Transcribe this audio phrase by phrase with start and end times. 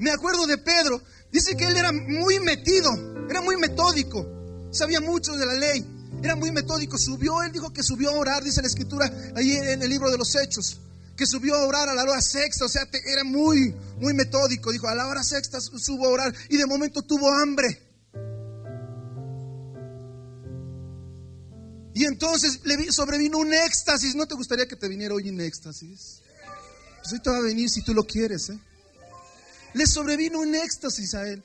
[0.00, 1.00] Me acuerdo de Pedro.
[1.30, 2.90] Dice que él era muy metido,
[3.28, 4.26] era muy metódico.
[4.72, 5.86] Sabía mucho de la ley.
[6.22, 6.96] Era muy metódico.
[6.96, 10.16] Subió, él dijo que subió a orar, dice la escritura ahí en el libro de
[10.16, 10.80] los Hechos.
[11.16, 12.64] Que subió a orar a la hora sexta.
[12.64, 14.72] O sea, era muy, muy metódico.
[14.72, 16.34] Dijo, a la hora sexta subo a orar.
[16.48, 17.90] Y de momento tuvo hambre.
[21.92, 24.14] Y entonces le sobrevino un éxtasis.
[24.14, 26.22] ¿No te gustaría que te viniera hoy un éxtasis?
[27.02, 28.48] Pues hoy te va a venir si tú lo quieres.
[28.48, 28.58] ¿eh?
[29.74, 31.44] Le sobrevino un éxtasis a él.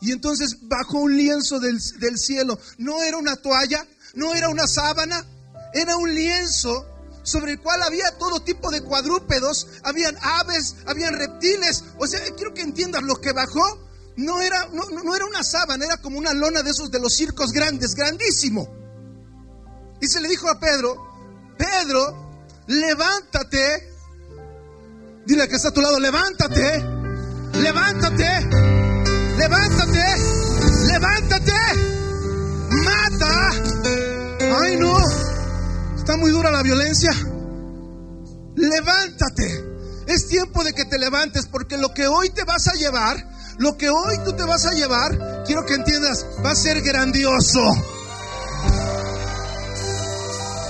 [0.00, 2.58] Y entonces bajó un lienzo del, del cielo.
[2.78, 5.24] No era una toalla, no era una sábana,
[5.72, 6.86] era un lienzo
[7.22, 11.84] sobre el cual había todo tipo de cuadrúpedos, habían aves, habían reptiles.
[11.98, 13.84] O sea, quiero que entiendas lo que bajó
[14.16, 17.52] no era, no, era una sábana, era como una lona de esos de los circos
[17.52, 18.68] grandes, grandísimo.
[20.00, 20.96] Y se le dijo a Pedro,
[21.56, 23.93] Pedro, levántate.
[25.26, 26.84] Dile que está a tu lado, levántate,
[27.54, 28.48] levántate,
[29.38, 30.04] levántate,
[30.92, 31.52] levántate,
[32.70, 33.50] mata.
[34.62, 34.96] Ay no,
[35.96, 37.12] está muy dura la violencia.
[38.56, 39.64] Levántate.
[40.06, 43.76] Es tiempo de que te levantes porque lo que hoy te vas a llevar lo
[43.76, 47.60] que hoy tú te vas a llevar, quiero que entiendas, va a ser grandioso.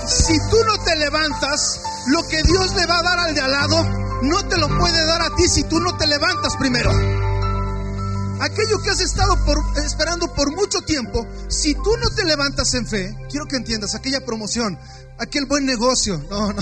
[0.07, 3.51] Si tú no te levantas, lo que Dios le va a dar al de al
[3.51, 3.83] lado,
[4.21, 6.91] no te lo puede dar a ti si tú no te levantas primero.
[8.39, 9.35] Aquello que has estado
[9.83, 14.25] esperando por mucho tiempo, si tú no te levantas en fe, quiero que entiendas, aquella
[14.25, 14.77] promoción,
[15.17, 16.61] aquel buen negocio, no, no,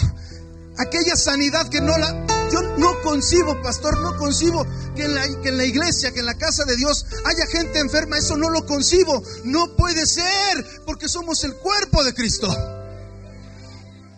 [0.77, 5.49] aquella sanidad que no la, yo no concibo, pastor, no concibo que en, la, que
[5.49, 8.17] en la iglesia, que en la casa de Dios haya gente enferma.
[8.17, 9.23] Eso no lo concibo.
[9.43, 12.47] No puede ser, porque somos el cuerpo de Cristo.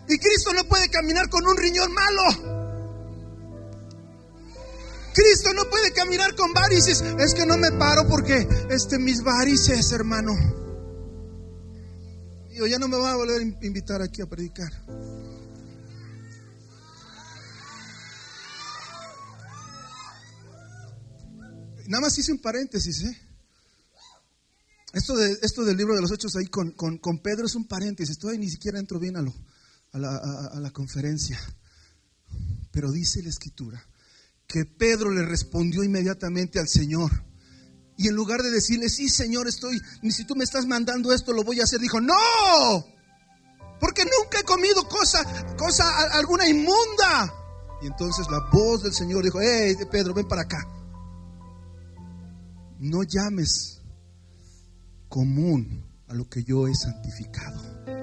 [0.08, 2.22] Y Cristo no puede caminar con un riñón malo.
[5.14, 7.02] Cristo no puede caminar con varices.
[7.18, 10.32] Es que no me paro porque este mis varices, hermano.
[12.54, 14.72] Yo ya no me va a volver a invitar aquí a predicar.
[21.88, 23.22] Nada más hice un paréntesis, ¿eh?
[24.92, 28.18] Esto, de, esto del libro de los hechos ahí con, con, Pedro es un paréntesis.
[28.18, 29.34] Todavía ni siquiera entro bien a, lo,
[29.92, 31.38] a, la, a la conferencia.
[32.70, 33.82] Pero dice la escritura
[34.46, 37.10] que Pedro le respondió inmediatamente al Señor.
[37.96, 41.32] Y en lugar de decirle, sí, Señor, estoy, ni si tú me estás mandando esto,
[41.32, 42.14] lo voy a hacer, dijo, no,
[43.80, 45.24] porque nunca he comido cosa,
[45.56, 47.32] cosa alguna inmunda.
[47.82, 50.76] Y entonces la voz del Señor dijo, hey, Pedro, ven para acá
[52.78, 53.80] no llames
[55.08, 57.95] común a lo que yo he santificado.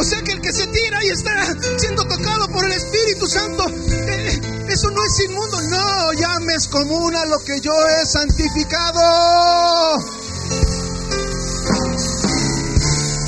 [0.00, 3.68] O sea que el que se tira y está siendo tocado por el Espíritu Santo,
[3.68, 5.60] eh, eso no es inmundo.
[5.60, 8.98] No llames común a lo que yo he santificado.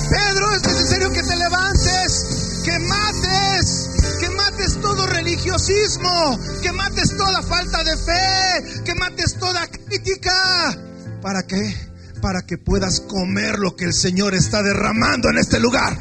[0.09, 7.43] Pedro, es necesario que te levantes, que mates, que mates todo religiosismo, que mates toda
[7.43, 10.75] falta de fe, que mates toda crítica.
[11.21, 11.77] ¿Para qué?
[12.23, 15.99] Para que puedas comer lo que el Señor está derramando en este lugar.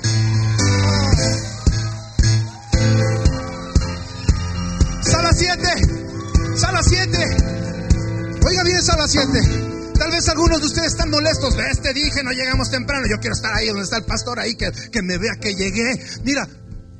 [9.07, 9.93] Sala 7.
[9.97, 11.55] Tal vez algunos de ustedes están molestos.
[11.55, 13.07] Ves, te dije, no llegamos temprano.
[13.09, 15.99] Yo quiero estar ahí donde está el pastor, ahí que, que me vea que llegué.
[16.23, 16.47] Mira,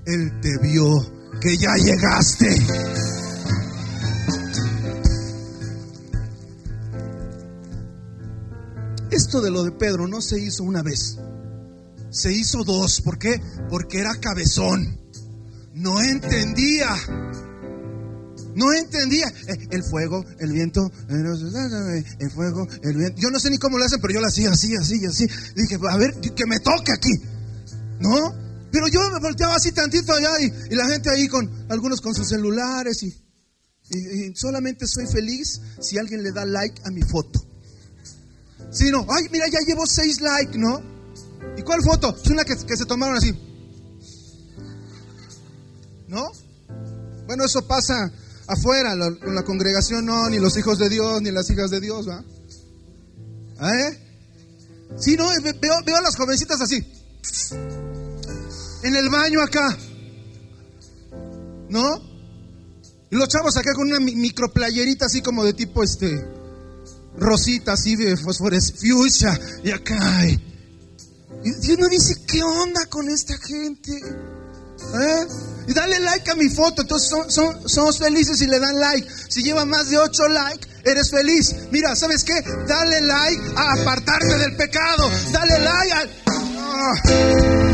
[0.06, 0.86] él te vio
[1.40, 2.48] que ya llegaste.
[9.12, 11.18] Esto de lo de Pedro no se hizo una vez,
[12.10, 13.02] se hizo dos.
[13.02, 13.42] ¿Por qué?
[13.70, 15.00] Porque era cabezón.
[15.74, 16.96] No entendía.
[18.56, 19.28] No entendía.
[19.48, 23.22] Eh, el fuego, el viento, el fuego, el viento.
[23.22, 25.28] Yo no sé ni cómo lo hacen, pero yo lo hacía así, así, así.
[25.56, 27.22] Dije, a ver, que me toque aquí.
[28.00, 28.34] ¿No?
[28.72, 32.28] Pero yo me volteaba así tantito allá y, la gente ahí con algunos con sus
[32.28, 33.14] celulares y,
[34.36, 37.46] solamente soy feliz si alguien le da like a mi foto.
[38.72, 40.82] Si no, ay, mira, ya llevo seis likes, ¿no?
[41.58, 42.16] ¿Y cuál foto?
[42.16, 43.34] Es una que, se tomaron así.
[46.08, 46.32] ¿No?
[47.28, 48.12] Bueno, eso pasa
[48.48, 52.08] afuera, con la congregación no, ni los hijos de Dios, ni las hijas de Dios,
[52.08, 52.24] ¿va?
[53.62, 54.00] ¿Eh?
[54.98, 56.86] Sí, no, veo, veo a las jovencitas así
[58.84, 59.78] en el baño acá.
[61.70, 62.02] ¿No?
[63.10, 66.26] Y los chavos acá con una microplayerita así como de tipo este
[67.18, 70.26] rosita así de fuchsia y acá.
[71.44, 74.00] Y, uno dice, ¿qué onda con esta gente?
[74.94, 75.28] ¿Eh?
[75.68, 76.82] Y dale like a mi foto.
[76.82, 79.08] Entonces son, somos felices y le dan like.
[79.30, 81.56] Si lleva más de 8 likes, eres feliz.
[81.72, 82.42] Mira, ¿sabes qué?
[82.68, 85.10] Dale like a apartarte del pecado.
[85.32, 86.06] Dale like a...
[86.74, 86.94] Ah,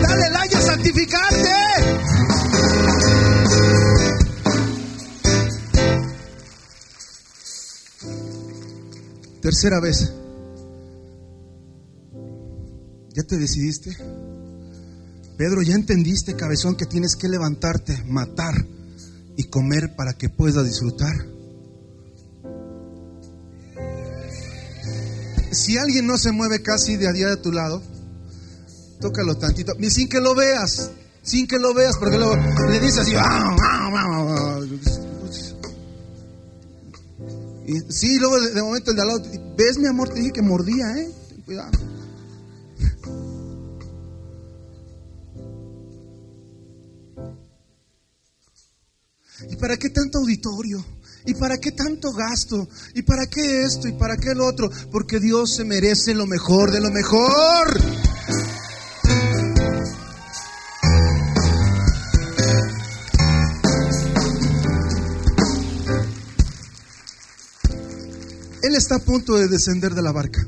[0.01, 1.49] dale like a santificarte.
[9.41, 10.11] Tercera vez.
[13.13, 13.95] ¿Ya te decidiste?
[15.37, 18.65] Pedro, ¿ya entendiste, cabezón, que tienes que levantarte, matar
[19.35, 21.15] y comer para que puedas disfrutar?
[25.51, 27.83] Si alguien no se mueve casi de a día de tu lado,
[28.99, 30.91] tócalo tantito, sin que lo veas,
[31.21, 33.13] sin que lo veas, porque luego le dices así,
[37.67, 39.21] y sí, luego de, momento el de al lado,
[39.57, 40.09] ¿ves mi amor?
[40.09, 41.11] Te dije que mordía, ¿eh?
[41.45, 41.71] cuidado.
[49.49, 50.83] ¿Y para qué tanto auditorio?
[51.25, 52.67] ¿Y para qué tanto gasto?
[52.95, 53.87] ¿Y para qué esto?
[53.87, 54.69] ¿Y para qué lo otro?
[54.91, 57.77] Porque Dios se merece lo mejor de lo mejor.
[68.63, 70.45] Él está a punto de descender de la barca.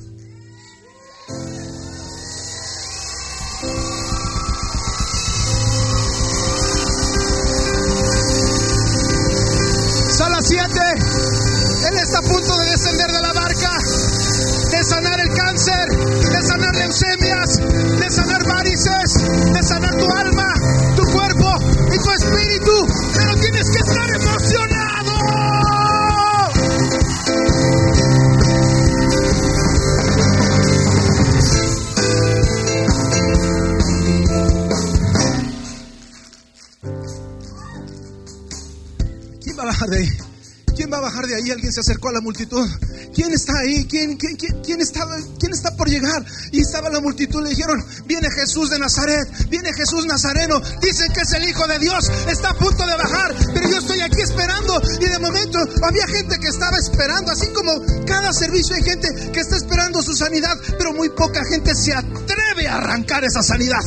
[40.76, 41.52] ¿Quién va a bajar de ahí?
[41.52, 42.68] Alguien se acercó a la multitud.
[43.14, 43.86] ¿Quién está ahí?
[43.86, 46.26] ¿Quién, quién, quién, estaba, ¿Quién está por llegar?
[46.52, 47.42] Y estaba la multitud.
[47.44, 49.28] Le dijeron, viene Jesús de Nazaret.
[49.50, 50.60] Viene Jesús Nazareno.
[50.82, 52.10] Dicen que es el Hijo de Dios.
[52.28, 53.36] Está a punto de bajar.
[53.54, 54.82] Pero yo estoy aquí esperando.
[55.00, 57.32] Y de momento había gente que estaba esperando.
[57.32, 57.72] Así como
[58.06, 60.58] cada servicio hay gente que está esperando su sanidad.
[60.78, 63.84] Pero muy poca gente se atreve a arrancar esa sanidad.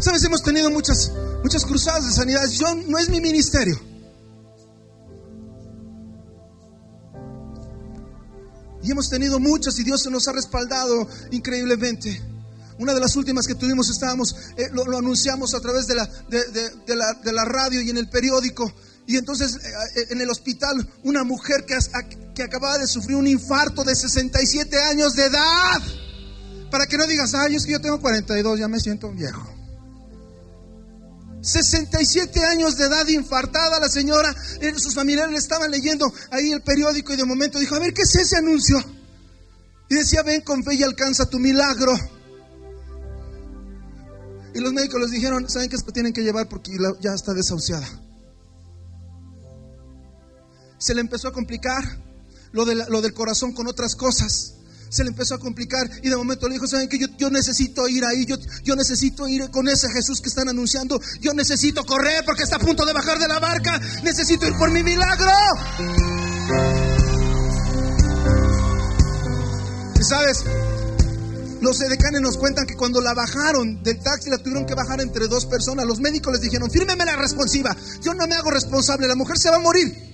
[0.00, 2.46] Sabes, hemos tenido muchas muchas cruzadas de sanidad.
[2.48, 3.80] Yo no es mi ministerio.
[8.82, 12.20] Y hemos tenido muchas y Dios se nos ha respaldado increíblemente.
[12.78, 16.96] Una de las últimas que tuvimos estábamos, eh, lo, anunciamos a través de la, de,
[16.96, 18.72] la, de la, radio y en el periódico.
[19.06, 21.76] Y entonces eh, en el hospital una mujer que,
[22.34, 25.82] que acababa de sufrir un infarto de 67 años de edad.
[26.70, 29.59] Para que no digas, ay, es que yo tengo 42, ya me siento viejo.
[31.42, 37.12] 67 años de edad, infartada la señora, eh, sus familiares estaban leyendo ahí el periódico
[37.12, 38.78] y de momento dijo, a ver, ¿qué es ese anuncio?
[39.88, 41.92] Y decía, ven con fe y alcanza tu milagro.
[44.54, 47.88] Y los médicos les dijeron, ¿saben que esto tienen que llevar porque ya está desahuciada?
[50.78, 51.82] Se le empezó a complicar
[52.52, 54.54] lo, de lo del corazón con otras cosas
[54.90, 57.88] se le empezó a complicar y de momento le dijo, ¿saben que yo, yo necesito
[57.88, 58.26] ir ahí?
[58.26, 61.00] Yo, yo necesito ir con ese Jesús que están anunciando.
[61.20, 63.80] Yo necesito correr porque está a punto de bajar de la barca.
[64.02, 65.30] Necesito ir por mi milagro.
[69.98, 70.44] Y sabes,
[71.60, 75.28] los edecanes nos cuentan que cuando la bajaron del taxi la tuvieron que bajar entre
[75.28, 75.86] dos personas.
[75.86, 77.76] Los médicos les dijeron, fírmeme la responsiva.
[78.02, 80.09] Yo no me hago responsable, la mujer se va a morir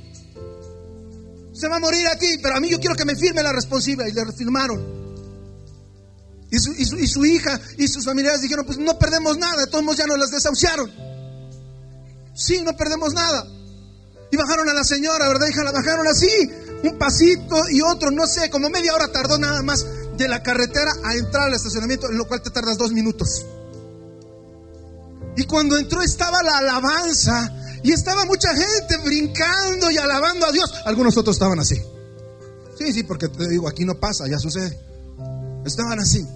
[1.57, 4.09] se va a morir aquí, pero a mí yo quiero que me firme la responsiva.
[4.09, 4.97] Y le firmaron.
[6.51, 6.59] Y
[7.07, 10.19] su, hija y sus familiares dijeron, pues no perdemos nada, de todos modos ya nos
[10.19, 10.91] las desahuciaron.
[12.35, 13.47] Sí, no perdemos nada.
[14.31, 15.65] Y bajaron a la señora, ¿verdad, hija?
[15.65, 16.31] La bajaron así,
[16.85, 19.87] un pasito y otro, no sé, como media hora tardó nada más
[20.17, 23.45] de la carretera a entrar al estacionamiento, en lo cual te tardas dos minutos.
[25.37, 27.53] Y cuando entró estaba la alabanza
[27.87, 30.75] y estaba mucha gente brincando y alabando a Dios.
[30.87, 31.81] Algunos otros estaban así.
[32.76, 34.76] Sí, sí, porque te digo, aquí no pasa, ya sucede.
[35.64, 36.26] Estaban así.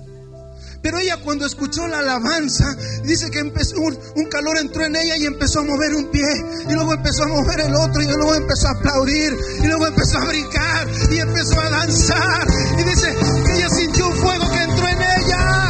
[0.81, 5.17] Pero ella cuando escuchó la alabanza, dice que empezó un, un, calor entró en ella
[5.17, 6.29] y empezó a mover un pie,
[6.69, 10.19] y luego empezó a mover el otro, y luego empezó a aplaudir, y luego empezó
[10.19, 12.47] a brincar, y empezó a danzar.
[12.79, 13.13] Y dice
[13.45, 15.70] que ella sintió un fuego que entró en ella.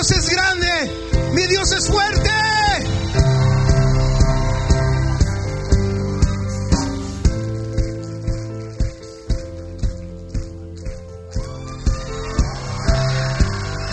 [0.00, 0.66] Dios es grande,
[1.34, 2.30] mi Dios es fuerte.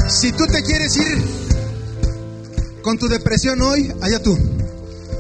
[0.08, 1.26] Si tú te quieres ir
[2.82, 4.40] con tu depresión hoy, allá tú.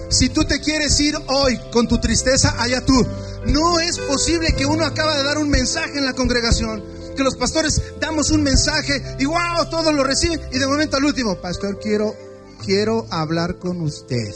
[0.10, 3.06] Si tú te quieres ir hoy con tu tristeza, allá tú.
[3.48, 7.36] No es posible que uno acaba de dar un mensaje en la congregación que los
[7.36, 11.80] pastores damos un mensaje y wow, todos lo reciben y de momento al último, pastor,
[11.82, 12.16] quiero
[12.64, 14.34] quiero hablar con usted.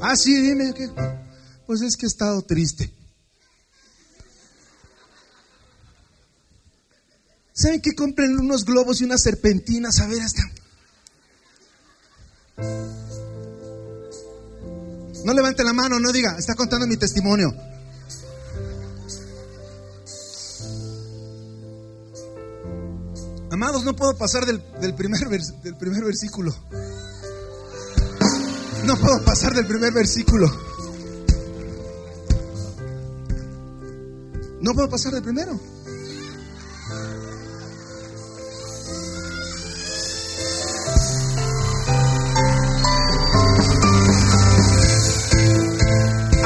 [0.00, 0.88] Ah, sí, dime que
[1.66, 2.92] pues es que he estado triste.
[7.52, 10.00] ¿Saben que compren unos globos y unas serpentinas?
[10.00, 10.42] A ver, hasta.
[15.24, 17.54] No levante la mano, no diga, está contando mi testimonio.
[23.62, 24.60] Amados, no puedo pasar del,
[24.96, 26.52] primer, del primer versículo.
[28.84, 30.50] No puedo pasar del primer versículo.
[34.62, 35.60] No puedo pasar del primero.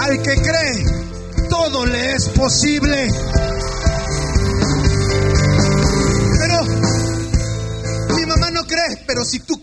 [0.03, 3.09] Al que cree, todo le es posible.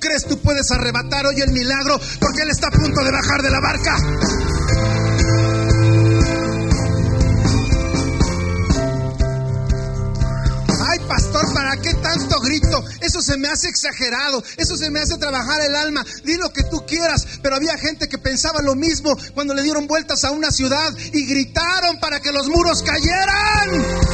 [0.04, 3.50] Crees, tú puedes arrebatar hoy el milagro porque Él está a punto de bajar de
[3.50, 3.98] la barca.
[11.54, 12.84] ¿para qué tanto grito?
[13.02, 16.06] Eso se me hace exagerado, eso se me hace trabajar el alma.
[16.24, 19.88] Di lo que tú quieras, pero había gente que pensaba lo mismo cuando le dieron
[19.88, 24.13] vueltas a una ciudad y gritaron para que los muros cayeran.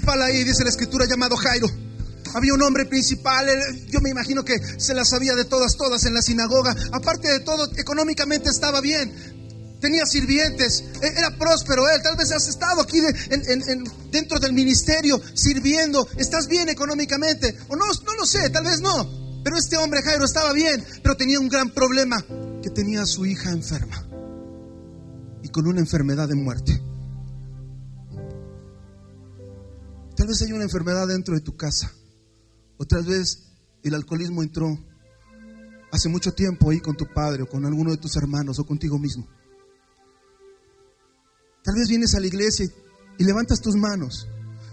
[0.00, 1.68] Principal ahí, dice la escritura, llamado Jairo.
[2.32, 3.46] Había un hombre principal,
[3.88, 6.74] yo me imagino que se las sabía de todas, todas en la sinagoga.
[6.92, 9.12] Aparte de todo, económicamente estaba bien.
[9.80, 12.00] Tenía sirvientes, e, era próspero él.
[12.02, 13.00] Tal vez has estado aquí
[14.10, 16.08] dentro del ministerio sirviendo.
[16.16, 17.58] Estás bien económicamente.
[17.68, 19.42] O no, no lo sé, tal vez no.
[19.44, 22.24] Pero este hombre Jairo estaba bien, pero tenía un gran problema,
[22.62, 24.06] que tenía a su hija enferma
[25.42, 26.80] y con una enfermedad de muerte.
[30.20, 31.90] Tal vez hay una enfermedad dentro de tu casa
[32.76, 33.38] otra vez
[33.82, 34.78] el alcoholismo entró
[35.90, 38.98] hace mucho tiempo ahí con tu padre o con alguno de tus hermanos o contigo
[38.98, 39.26] mismo.
[41.64, 42.66] Tal vez vienes a la iglesia
[43.16, 44.28] y levantas tus manos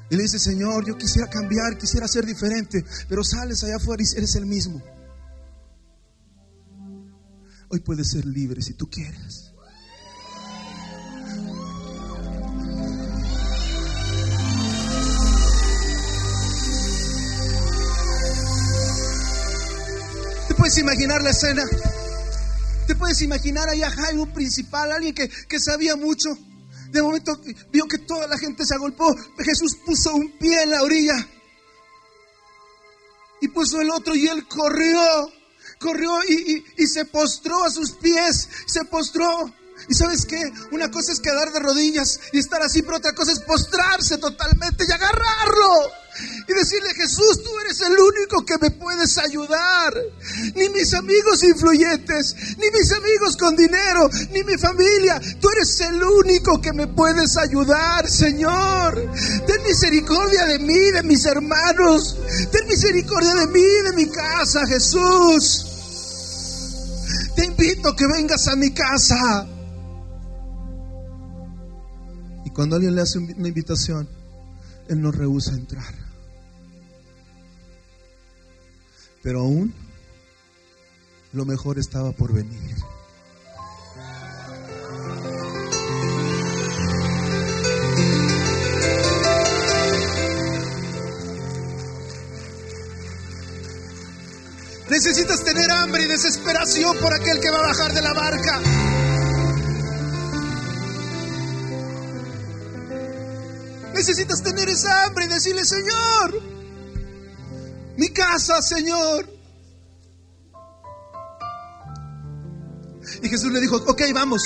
[0.10, 4.18] y le dices, Señor, yo quisiera cambiar, quisiera ser diferente, pero sales allá afuera y
[4.18, 4.84] eres el mismo.
[7.70, 9.47] Hoy puedes ser libre si tú quieres.
[20.68, 21.64] Puedes imaginar la escena?
[22.88, 26.38] ¿Te puedes imaginar ahí a Jairo, un principal, alguien que, que sabía mucho?
[26.90, 27.40] De momento
[27.72, 29.16] vio que toda la gente se agolpó.
[29.38, 31.16] Jesús puso un pie en la orilla
[33.40, 35.32] y puso el otro y él corrió,
[35.80, 39.54] corrió y, y se postró a sus pies, se postró.
[39.90, 40.42] Y sabes qué?
[40.72, 44.86] Una cosa es quedar de rodillas y estar así, pero otra cosa es postrarse totalmente
[44.88, 45.92] y agarrarlo.
[46.48, 49.94] Y decirle, Jesús, tú eres el único que me puedes ayudar.
[50.56, 55.22] Ni mis amigos influyentes, ni mis amigos con dinero, ni mi familia.
[55.40, 58.96] Tú eres el único que me puedes ayudar, Señor.
[59.46, 62.18] Ten misericordia de mí, de mis hermanos.
[62.52, 65.66] Ten misericordia de mí, de mi casa, Jesús.
[67.36, 69.48] Te invito a que vengas a mi casa.
[72.58, 74.10] Cuando alguien le hace una invitación,
[74.88, 75.94] Él no rehúsa entrar.
[79.22, 79.72] Pero aún
[81.34, 82.76] lo mejor estaba por venir.
[94.90, 99.07] Necesitas tener hambre y desesperación por aquel que va a bajar de la barca.
[103.98, 106.40] Necesitas tener esa hambre y decirle, Señor,
[107.98, 109.28] mi casa, Señor.
[113.24, 114.44] Y Jesús le dijo, ok, vamos.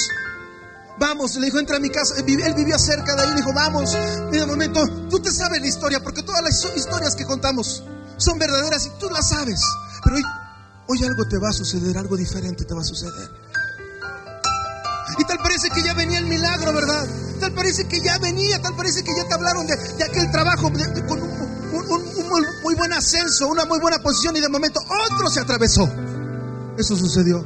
[0.98, 2.16] Vamos, le dijo, entra a mi casa.
[2.18, 3.94] Él vivía cerca de ahí, le dijo, vamos.
[4.32, 7.84] Y de momento, tú te sabes la historia, porque todas las historias que contamos
[8.16, 9.62] son verdaderas y tú las sabes.
[10.06, 10.24] Pero hoy,
[10.88, 13.30] hoy algo te va a suceder, algo diferente te va a suceder.
[15.18, 17.08] Y tal parece que ya venía el milagro, ¿verdad?
[17.40, 20.72] Tal parece que ya venía, tal parece que ya te hablaron de, aquel trabajo
[21.08, 21.32] con un,
[21.74, 25.90] un, muy buen ascenso, una muy buena posición y de momento otro se atravesó.
[26.78, 27.46] Eso sucedió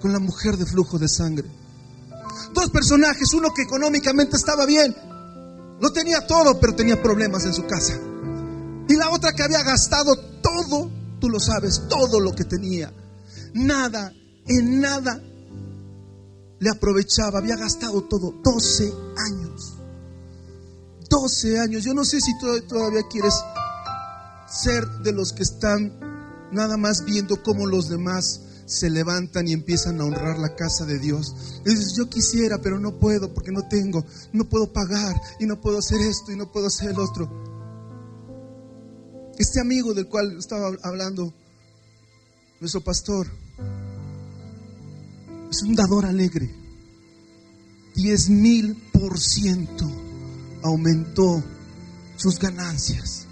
[0.00, 1.48] con la mujer de flujo de sangre.
[2.52, 4.94] Dos personajes, uno que económicamente estaba bien,
[5.80, 7.94] no tenía todo, pero tenía problemas en su casa.
[8.88, 10.90] Y la otra que había gastado todo,
[11.20, 12.92] tú lo sabes, todo lo que tenía.
[13.54, 14.12] Nada,
[14.46, 15.22] en nada
[16.60, 19.74] le aprovechaba, había gastado todo, 12 años.
[21.08, 21.82] 12 años.
[21.82, 22.32] Yo no sé si
[22.68, 23.34] todavía quieres
[24.46, 25.98] ser de los que están
[26.52, 30.98] nada más viendo cómo los demás se levantan y empiezan a honrar la casa de
[30.98, 31.34] Dios.
[31.64, 35.78] Dices, yo quisiera, pero no puedo porque no tengo, no puedo pagar y no puedo
[35.78, 37.28] hacer esto y no puedo hacer el otro.
[39.38, 41.32] Este amigo del cual estaba hablando,
[42.60, 43.26] nuestro pastor,
[45.50, 46.50] es un dador alegre.
[47.94, 49.90] Diez mil por ciento
[50.62, 51.42] aumentó
[52.16, 53.26] sus ganancias.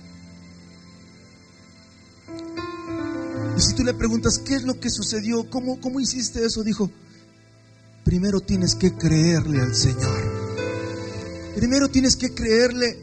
[3.56, 5.48] Y si tú le preguntas, ¿qué es lo que sucedió?
[5.50, 6.62] ¿Cómo, cómo hiciste eso?
[6.62, 6.90] Dijo,
[8.04, 10.38] primero tienes que creerle al Señor.
[11.56, 13.02] Primero tienes que creerle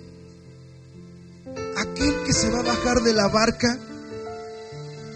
[1.76, 3.78] a aquel que se va a bajar de la barca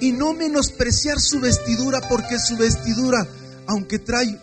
[0.02, 3.28] y no menospreciar su vestidura porque su vestidura,
[3.70, 4.36] aunque trae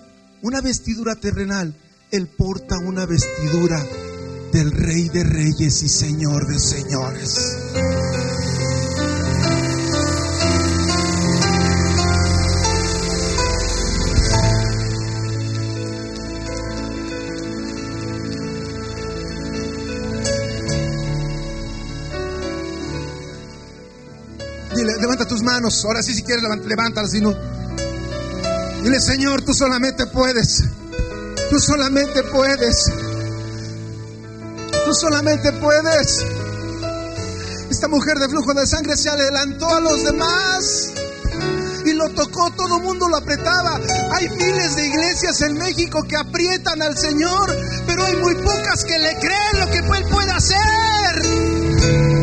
[0.42, 1.74] una vestidura terrenal,
[2.12, 3.84] él porta una vestidura
[4.52, 7.66] del Rey de Reyes y Señor de Señores.
[25.00, 25.84] levanta tus manos.
[25.84, 27.10] Ahora sí, si quieres, levántalas.
[27.10, 27.34] Si no,
[28.86, 30.62] dile, Señor, tú solamente puedes.
[31.50, 32.92] Tú solamente puedes.
[34.84, 36.24] Tú solamente puedes.
[37.68, 40.92] Esta mujer de flujo de sangre se adelantó a los demás
[41.84, 43.80] y lo tocó, todo el mundo lo apretaba.
[44.12, 47.56] Hay miles de iglesias en México que aprietan al Señor,
[47.86, 52.15] pero hay muy pocas que le creen lo que Él puede hacer.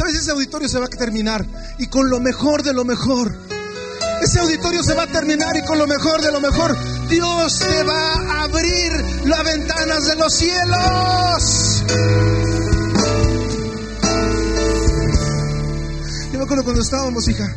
[0.00, 0.14] ¿Sabes?
[0.14, 1.44] Ese auditorio se va a terminar
[1.76, 3.36] y con lo mejor de lo mejor.
[4.22, 6.74] Ese auditorio se va a terminar y con lo mejor de lo mejor.
[7.10, 8.92] Dios te va a abrir
[9.26, 11.84] las ventanas de los cielos.
[16.32, 17.54] Yo me acuerdo cuando estábamos, hija,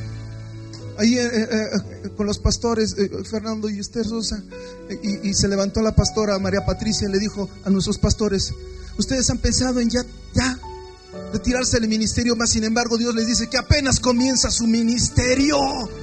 [0.98, 4.44] ahí eh, eh, eh, con los pastores, Fernando y Esther Sosa,
[5.02, 8.54] y, y, se levantó la pastora María Patricia y le dijo a nuestros pastores,
[8.98, 10.04] ustedes han pensado en ya,
[10.34, 10.60] ya,
[11.34, 15.58] retirarse del ministerio, más sin embargo Dios les dice que apenas comienza su ministerio.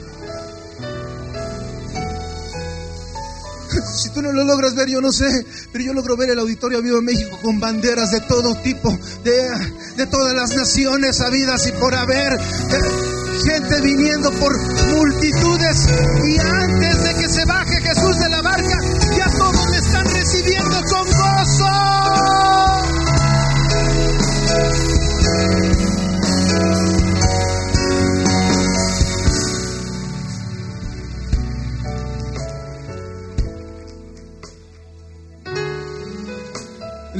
[3.70, 6.82] Si tú no lo logras ver, yo no sé, pero yo logro ver el Auditorio
[6.82, 8.90] Vivo México con banderas de todo tipo,
[9.22, 9.48] de,
[9.96, 12.36] de todas las naciones habidas y por haber.
[13.44, 14.52] Gente viniendo por
[14.96, 15.86] multitudes
[16.26, 18.80] y antes de que se baje Jesús de la barca,
[19.16, 22.10] ya todos le están recibiendo con gozo.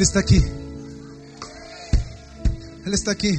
[0.01, 0.43] Él está aquí.
[2.87, 3.39] Él está aquí.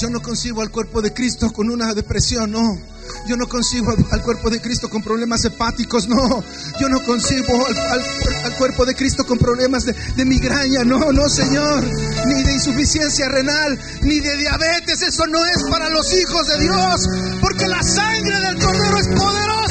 [0.00, 2.76] Yo no concibo al cuerpo de Cristo con una depresión, no.
[3.28, 6.42] Yo no concibo al, cuerpo de Cristo con problemas hepáticos, no.
[6.80, 11.84] Yo no concibo al, cuerpo de Cristo con problemas de, de, migraña, no, no, Señor.
[12.26, 15.02] Ni de insuficiencia renal, ni de diabetes.
[15.02, 17.08] Eso no es para los hijos de Dios.
[17.40, 19.67] Porque la sangre del Cordero es poderosa.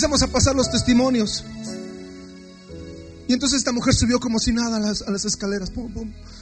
[0.00, 1.44] Empezamos a pasar los testimonios.
[3.28, 5.70] Y entonces esta mujer subió como si nada a las, escaleras.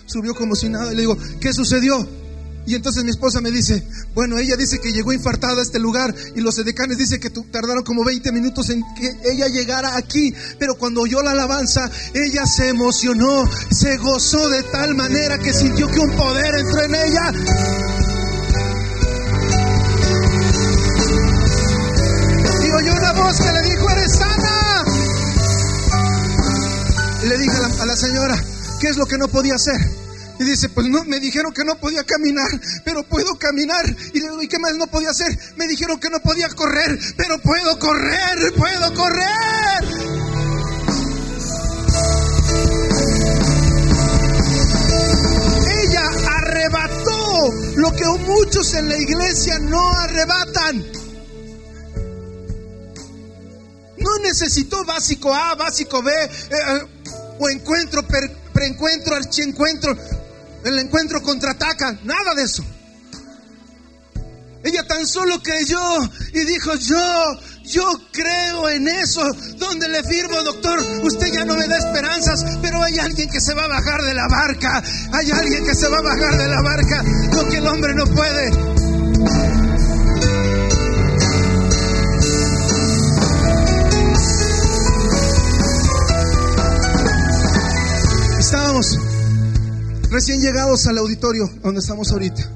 [0.07, 0.93] subió como si nada.
[0.93, 2.07] Y le digo, ¿qué sucedió?
[2.67, 3.83] Y entonces mi esposa me dice,
[4.15, 7.83] bueno, ella dice que llegó infartada a este lugar y los edecanes dicen que tardaron
[7.83, 10.33] como 20 minutos en que ella llegara aquí.
[10.61, 13.43] Pero cuando oyó la alabanza, ella se emocionó,
[13.73, 17.88] se gozó de tal manera que sintió que un poder entró en ella.
[27.29, 28.43] Le dije a la, señora,
[28.81, 29.77] ¿qué es lo que no podía hacer?
[30.41, 32.49] Y dice, pues no, me dijeron que no podía caminar,
[32.85, 33.85] pero puedo caminar.
[34.15, 35.37] Y le digo, ¿y qué más no podía hacer?
[35.57, 39.85] Me dijeron que no podía correr, pero puedo correr, puedo correr.
[45.83, 46.03] Ella
[46.39, 50.87] arrebató lo que muchos en la iglesia no arrebatan.
[53.99, 56.29] No necesito básico A, básico B, eh,
[57.39, 58.03] o encuentro,
[58.53, 59.97] preencuentro, archiencuentro,
[60.65, 62.65] el encuentro contraataca, nada de eso.
[64.65, 65.81] Ella tan solo creyó
[66.35, 69.23] y dijo, yo, yo creo en eso.
[69.57, 73.55] Donde le firmo, doctor, usted ya no me da esperanzas, pero hay alguien que se
[73.55, 74.83] va a bajar de la barca.
[75.13, 78.05] Hay alguien que se va a bajar de la barca, lo que el hombre no
[78.07, 78.88] puede.
[88.69, 88.99] Estábamos
[90.11, 92.53] recién llegados al auditorio donde estamos ahorita.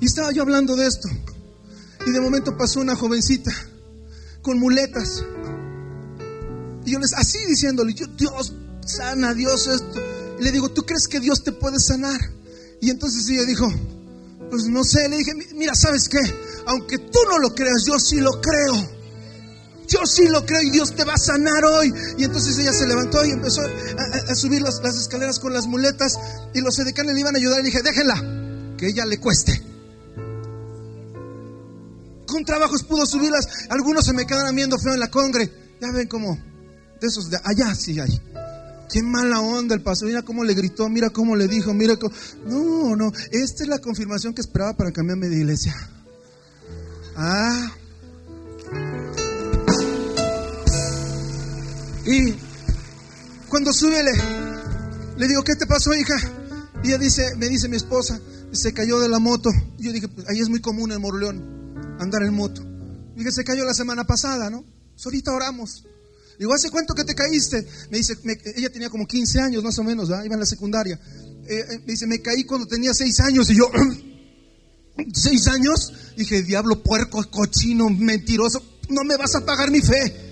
[0.00, 1.08] Y estaba yo hablando de esto.
[2.04, 3.52] Y de momento pasó una jovencita
[4.42, 5.24] con muletas.
[6.84, 8.52] Y yo les, así diciéndole, yo, Dios
[8.84, 10.00] sana, Dios esto.
[10.40, 12.20] Y le digo, ¿tú crees que Dios te puede sanar?
[12.80, 13.72] Y entonces ella dijo,
[14.50, 16.18] pues no sé, le dije, mira, ¿sabes qué?
[16.66, 18.90] Aunque tú no lo creas, yo sí lo creo.
[19.90, 21.92] Yo sí lo creo y Dios te va a sanar hoy.
[22.16, 26.16] Y entonces ella se levantó y empezó a, subir las, escaleras con las muletas.
[26.54, 27.60] Y los edecanes le iban a ayudar.
[27.60, 29.70] Y dije, déjenla, que ella le cueste
[32.30, 33.66] con trabajos pudo subirlas.
[33.68, 35.52] Algunos se me quedaron viendo feo en la congre.
[35.80, 36.38] Ya ven como
[37.00, 38.20] de esos de allá sí hay.
[38.90, 40.08] Qué mala onda el pastor.
[40.08, 42.14] Mira cómo le gritó, mira cómo le dijo, mira cómo.
[42.46, 43.12] No, no.
[43.32, 45.74] Esta es la confirmación que esperaba para cambiarme de iglesia.
[47.16, 47.72] Ah.
[52.06, 52.34] Y
[53.48, 56.16] cuando sube le, digo, ¿qué te pasó, hija?
[56.82, 58.20] Y ella dice, me dice mi esposa,
[58.52, 59.50] se cayó de la moto.
[59.78, 61.60] Yo dije, pues ahí es muy común en Morleón
[61.98, 62.62] andar en moto.
[63.16, 64.64] Dije, se cayó la semana pasada, ¿no?
[64.94, 65.84] Pues ahorita oramos.
[66.38, 67.66] Digo, ¿hace cuánto que te caíste?
[67.90, 68.16] Me dice,
[68.56, 70.24] ella tenía como 15 años más o menos, ¿verdad?
[70.24, 70.98] Iba en la secundaria.
[71.46, 73.50] Eh, eh, me dice, me caí cuando tenía 6 años.
[73.50, 73.70] Y yo,
[74.96, 75.92] ¿6 años?
[76.16, 80.29] Dije, diablo, puerco, cochino, mentiroso, no me vas a pagar mi fe.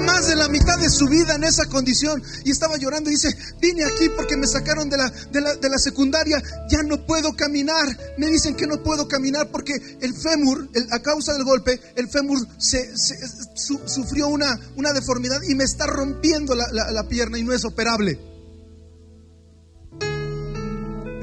[0.00, 3.36] Más de la mitad de su vida en esa condición y estaba llorando y dice,
[3.60, 7.86] vine aquí porque me sacaron de la, de la, secundaria, ya no puedo caminar.
[8.18, 12.38] Me dicen que no puedo caminar porque el fémur, a causa del golpe, el fémur
[12.58, 12.92] se,
[13.86, 18.18] sufrió una, una deformidad y me está rompiendo la, la pierna y no es operable.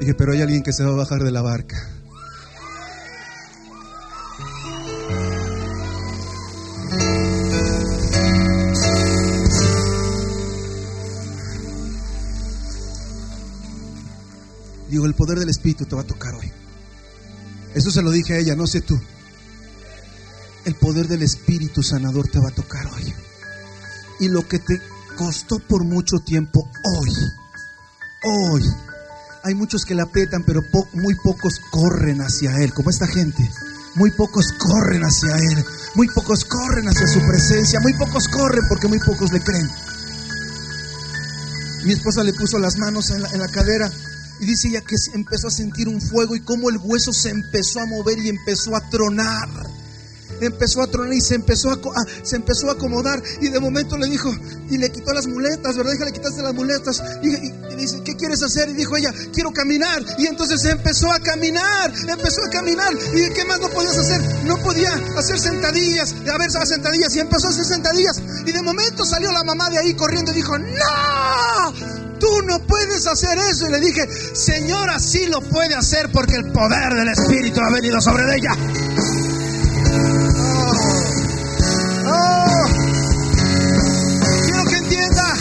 [0.00, 1.93] Dije, pero hay alguien que se va a bajar de la barca.
[14.94, 16.52] Digo, el poder del Espíritu te va a tocar hoy.
[17.74, 18.96] Eso se lo dije a ella, no sé tú.
[20.64, 23.12] El poder del Espíritu sanador te va a tocar hoy.
[24.20, 24.80] Y lo que te
[25.16, 27.10] costó por mucho tiempo, hoy,
[28.22, 28.62] hoy,
[29.42, 30.60] hay muchos que la apretan, pero
[30.92, 33.50] muy pocos corren hacia Él, como esta gente.
[33.96, 35.64] Muy pocos corren hacia Él,
[35.96, 39.68] muy pocos corren hacia su presencia, muy pocos corren porque muy pocos le creen.
[41.84, 43.90] Mi esposa le puso las manos en la, en la cadera
[44.40, 47.80] y dice ella que empezó a sentir un fuego y como el hueso se empezó
[47.80, 49.48] a mover y empezó a tronar.
[50.40, 51.78] Empezó a tronar y se empezó a,
[52.22, 53.22] se empezó a acomodar.
[53.40, 54.34] Y de momento le dijo,
[54.68, 55.92] y le quitó las muletas, ¿verdad?
[55.94, 57.02] Hija, le quitaste las muletas.
[57.22, 57.28] Y,
[57.76, 58.68] dice, ¿qué quieres hacer?
[58.70, 60.04] Y dijo ella, quiero caminar.
[60.18, 62.92] Y entonces empezó a caminar, empezó a caminar.
[63.14, 64.20] ¿Y qué más no podías hacer?
[64.44, 66.14] No podía hacer sentadillas.
[66.32, 67.14] A ver, hacer sentadillas.
[67.14, 68.20] Y empezó a hacer sentadillas.
[68.44, 72.03] Y de momento salió la mamá de ahí corriendo y dijo, ¡No!
[72.18, 73.68] Tú no puedes hacer eso.
[73.68, 78.00] Y le dije, Señora, sí lo puede hacer porque el poder del Espíritu ha venido
[78.00, 78.52] sobre ella.
[82.06, 82.64] Oh, oh.
[84.44, 85.34] Quiero que entienda,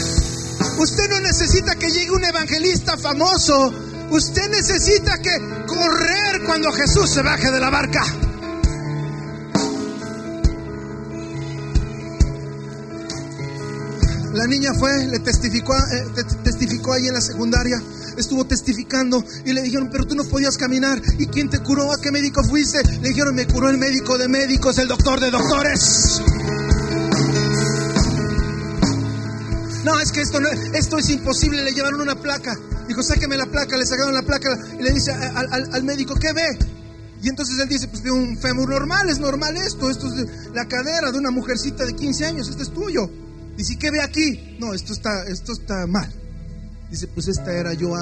[0.78, 3.74] usted no necesita que llegue un evangelista famoso.
[4.10, 8.04] Usted necesita que correr cuando Jesús se baje de la barca.
[14.34, 17.80] La niña fue, le testificó, eh, testificó ahí en la secundaria,
[18.18, 21.00] estuvo testificando y le dijeron, pero tú no podías caminar.
[21.20, 21.92] ¿Y quién te curó?
[21.94, 22.82] ¿A qué médico fuiste?
[23.02, 26.22] Le dijeron, me curó el médico de médicos, el doctor de doctores.
[29.84, 31.64] No, es que esto, no, esto es imposible.
[31.64, 32.56] Le llevaron una placa.
[32.88, 33.78] Dijo, sáqueme la placa.
[33.78, 36.58] Le sacaron la placa y le dice al, médico, ¿qué ve?
[37.22, 39.90] Y entonces él dice, pues de un fémur normal, es normal esto.
[39.90, 42.50] Esto es la cadera de una mujercita de 15 años.
[42.50, 43.10] Este es tuyo.
[43.58, 44.58] Dice, ¿qué ve aquí?
[44.60, 46.12] No, esto está, esto está mal.
[46.90, 47.96] Dice, pues esta era yo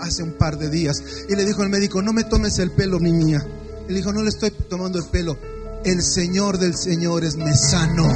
[0.00, 1.02] hace un par de días.
[1.28, 3.44] Y le dijo al médico, no me tomes el pelo, mi niña.
[3.88, 5.38] Y le dijo, no le estoy tomando el pelo.
[5.84, 8.08] El Señor del Señor es me sano.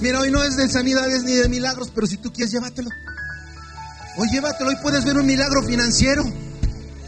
[0.00, 2.90] Mira, hoy no es de sanidades ni de milagros, pero si tú quieres, llévatelo.
[4.16, 6.24] Hoy llévatelo, hoy puedes ver un milagro financiero.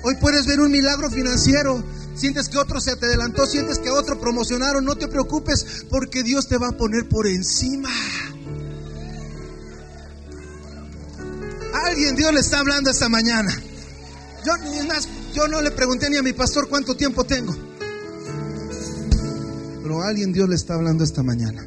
[0.02, 1.82] Hoy puedes ver un milagro financiero.
[2.16, 4.84] Sientes que otro se te adelantó, sientes que otro promocionaron.
[4.84, 7.90] No te preocupes porque Dios te va a poner por encima.
[11.84, 13.54] Alguien Dios le está hablando esta mañana.
[14.44, 14.52] Yo,
[15.34, 17.54] yo no le pregunté ni a mi pastor cuánto tiempo tengo.
[19.82, 21.64] Pero alguien Dios le está hablando esta mañana.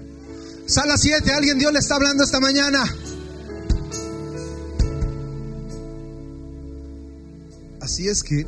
[0.66, 2.84] Sala 7, alguien Dios le está hablando esta mañana.
[7.82, 8.42] Así es que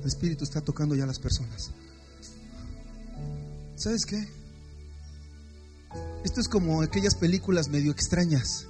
[0.00, 1.70] el Espíritu está tocando ya a las personas.
[3.76, 4.26] ¿Sabes qué?
[6.24, 8.66] Esto es como aquellas películas medio extrañas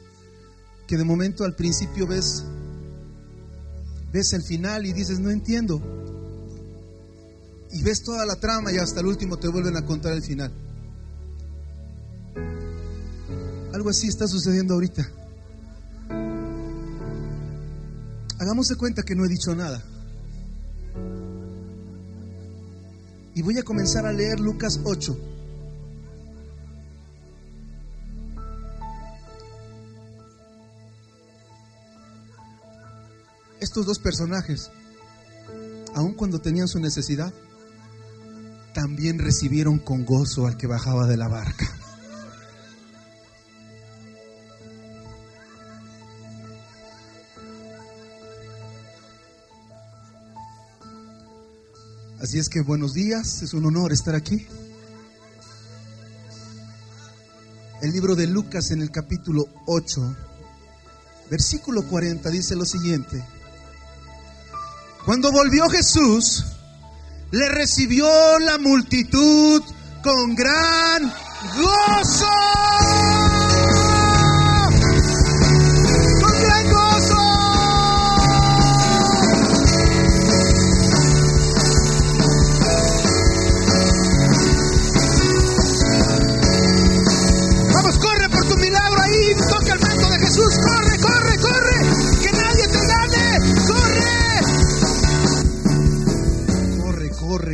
[0.86, 2.44] que de momento al principio ves
[4.12, 5.80] ves el final y dices, "No entiendo."
[7.72, 10.52] Y ves toda la trama y hasta el último te vuelven a contar el final.
[13.72, 15.19] Algo así está sucediendo ahorita.
[18.40, 19.82] Hagamos de cuenta que no he dicho nada.
[23.34, 25.18] Y voy a comenzar a leer Lucas 8.
[33.60, 34.70] Estos dos personajes,
[35.94, 37.34] aun cuando tenían su necesidad,
[38.72, 41.79] también recibieron con gozo al que bajaba de la barca.
[52.22, 54.46] Así es que buenos días, es un honor estar aquí.
[57.80, 60.16] El libro de Lucas en el capítulo 8,
[61.30, 63.24] versículo 40 dice lo siguiente.
[65.06, 66.44] Cuando volvió Jesús,
[67.30, 68.06] le recibió
[68.38, 69.62] la multitud
[70.02, 71.10] con gran
[71.56, 72.89] gozo.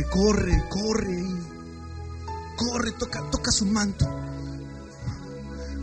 [0.05, 1.23] Corre, corre,
[2.55, 4.05] corre, toca, toca su manto.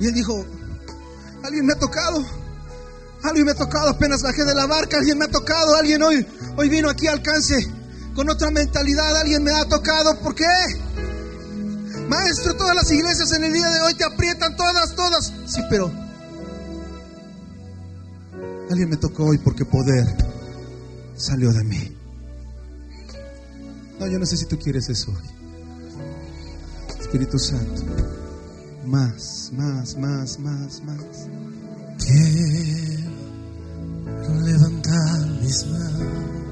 [0.01, 0.45] Y él dijo,
[1.43, 2.25] alguien me ha tocado,
[3.23, 6.27] alguien me ha tocado, apenas bajé de la barca, alguien me ha tocado, alguien hoy,
[6.57, 7.71] hoy vino aquí al alcance
[8.15, 10.45] con otra mentalidad, alguien me ha tocado, ¿por qué?
[12.09, 15.33] Maestro, todas las iglesias en el día de hoy te aprietan, todas, todas.
[15.47, 15.91] Sí, pero
[18.71, 20.07] alguien me tocó hoy porque poder
[21.17, 21.94] salió de mí.
[24.05, 25.15] No, yo no sé si tú quieres eso.
[27.01, 27.85] Espíritu Santo,
[28.85, 31.29] más, más, más, más, más.
[31.99, 33.11] Quiero
[34.43, 36.44] levantar mis manos.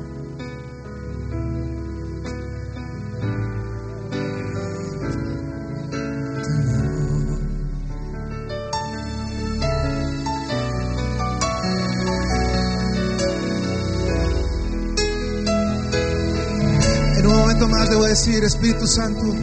[18.25, 19.35] Decir, Espíritu Santo,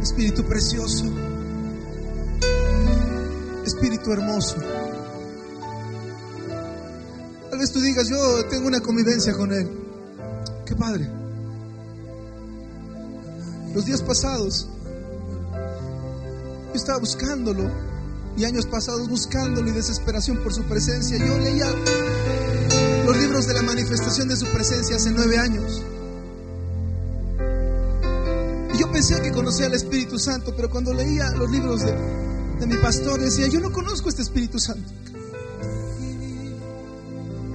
[0.00, 1.06] Espíritu precioso,
[3.66, 4.56] Espíritu hermoso.
[7.50, 9.68] Tal vez tú digas, yo tengo una convivencia con Él.
[10.64, 11.10] Qué padre.
[13.74, 14.68] Los días pasados,
[16.68, 17.68] yo estaba buscándolo
[18.36, 21.18] y años pasados buscándolo y desesperación por su presencia.
[21.18, 21.72] Yo leía
[23.04, 25.82] los libros de la manifestación de su presencia hace nueve años.
[29.34, 31.92] Conocía al Espíritu Santo, pero cuando leía los libros de,
[32.60, 34.92] de mi pastor decía, yo no conozco este Espíritu Santo.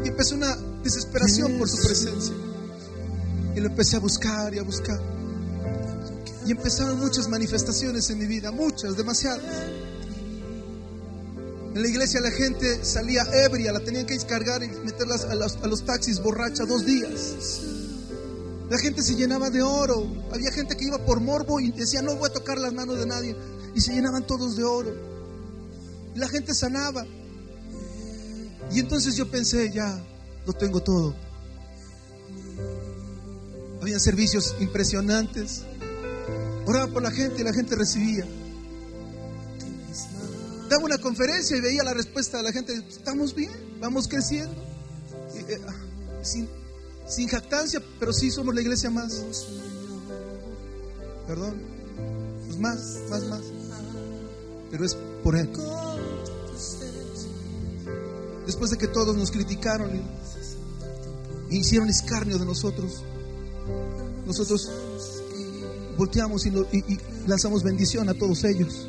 [0.03, 2.35] Y empezó una desesperación por su presencia.
[3.55, 4.99] Y lo empecé a buscar y a buscar.
[6.45, 9.43] Y empezaron muchas manifestaciones en mi vida, muchas, demasiadas.
[11.75, 15.85] En la iglesia la gente salía ebria, la tenían que descargar y meterlas a los,
[15.85, 17.35] taxis borracha dos días.
[18.69, 20.05] La gente se llenaba de oro.
[20.31, 23.05] Había gente que iba por morbo y decía, no voy a tocar las manos de
[23.05, 23.35] nadie.
[23.73, 24.93] Y se llenaban todos de oro.
[26.15, 27.05] Y la gente sanaba.
[28.71, 30.03] Y entonces yo pensé, ya,
[30.45, 31.15] lo tengo todo.
[33.81, 35.63] Había servicios impresionantes.
[36.65, 38.25] Oraba por la gente y la gente recibía
[40.69, 43.51] daba una conferencia y veía la respuesta de la gente, estamos bien,
[43.81, 44.53] vamos creciendo.
[45.35, 45.73] Eh, ah,
[46.21, 46.47] sin,
[47.09, 49.23] sin jactancia, pero sí somos la iglesia más,
[51.27, 51.55] perdón.
[52.45, 53.41] Pues más, más, más.
[54.71, 55.49] Pero es por Él.
[58.45, 59.91] Después de que todos nos criticaron
[61.49, 63.03] y, hicieron escarnio de nosotros,
[64.25, 64.69] nosotros
[65.97, 68.87] volteamos y, lo- y- y lanzamos bendición a todos ellos.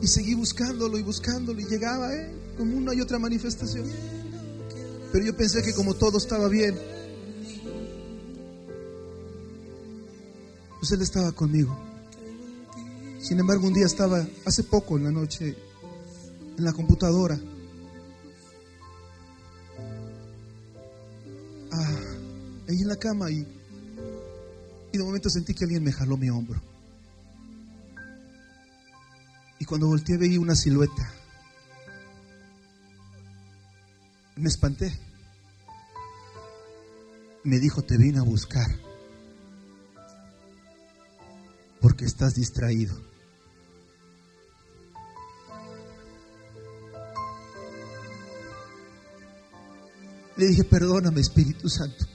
[0.00, 2.32] Y seguí buscándolo y buscándolo y llegaba ¿eh?
[2.56, 3.86] como una y otra manifestación.
[5.12, 6.78] Pero yo pensé que como todo estaba bien,
[10.78, 11.76] pues Él estaba conmigo.
[13.20, 15.56] Sin embargo, un día estaba, hace poco en la noche,
[16.56, 17.38] en la computadora.
[21.72, 22.00] Ah,
[22.68, 23.46] ahí en la cama y,
[24.92, 26.60] y de momento sentí que alguien me jaló mi hombro.
[29.58, 31.17] Y cuando volteé veí una silueta.
[34.38, 34.96] Me espanté.
[37.42, 38.68] Me dijo, te vine a buscar.
[41.80, 42.94] Porque estás distraído.
[50.36, 52.06] Le dije, perdóname Espíritu Santo.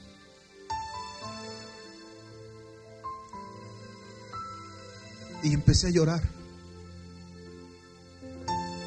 [5.44, 6.22] Y empecé a llorar.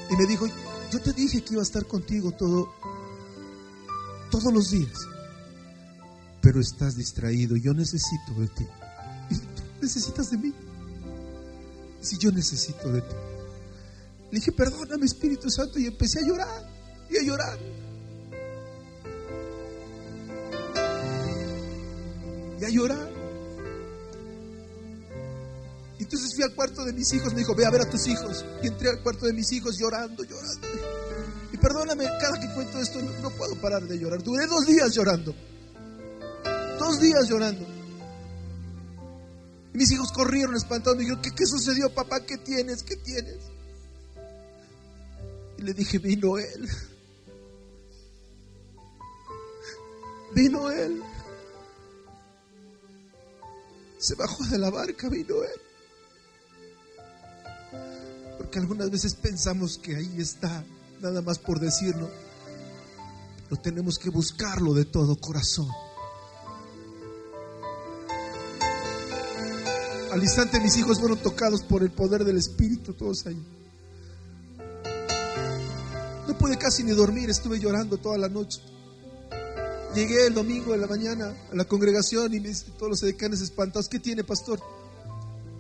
[0.09, 0.47] Y me dijo,
[0.91, 2.73] yo te dije que iba a estar contigo todo,
[4.47, 5.09] todos los días.
[6.41, 7.57] Pero estás distraído.
[7.57, 8.65] Yo necesito de ti.
[9.29, 10.55] Tú necesitas de mí.
[12.01, 13.17] Si yo necesito de ti.
[14.31, 15.81] Le dije, perdóname Espíritu Santo.
[15.81, 16.71] Y empecé a llorar.
[17.11, 17.59] Y a llorar.
[22.61, 23.13] Y a llorar.
[25.99, 28.45] Entonces fui al cuarto de mis hijos, me dijo, ve a ver a tus hijos.
[28.63, 30.69] Y entré al cuarto de mis hijos llorando, llorando.
[32.05, 34.23] Cada que cuento esto no, no puedo parar de llorar.
[34.23, 35.35] Duré dos días llorando.
[36.79, 37.67] Dos días llorando.
[39.75, 40.97] Y mis hijos corrieron espantados.
[40.97, 42.21] Me dijeron, ¿qué, qué sucedió, papá?
[42.21, 42.83] ¿Qué tienes?
[42.83, 43.39] ¿Qué tienes?
[45.59, 46.69] Y le dije, vino él.
[50.35, 51.03] Vino él.
[53.99, 55.61] Se bajó de la barca, vino él.
[58.37, 60.63] Porque algunas veces pensamos que ahí está,
[61.01, 62.11] nada más por decirlo.
[63.49, 65.69] Pero tenemos que buscarlo de todo corazón.
[70.13, 73.37] Al instante mis hijos fueron tocados por el poder del Espíritu, todos ahí.
[76.27, 78.61] No pude casi ni dormir, estuve llorando toda la noche.
[79.95, 83.89] Llegué el domingo de la mañana a la congregación y mis- todos los decanes espantados,
[83.89, 84.61] ¿qué tiene, pastor?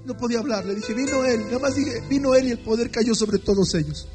[0.05, 2.91] No podía hablar, le dije, vino él, nada más dije, vino él y el poder
[2.91, 4.07] cayó sobre todos ellos.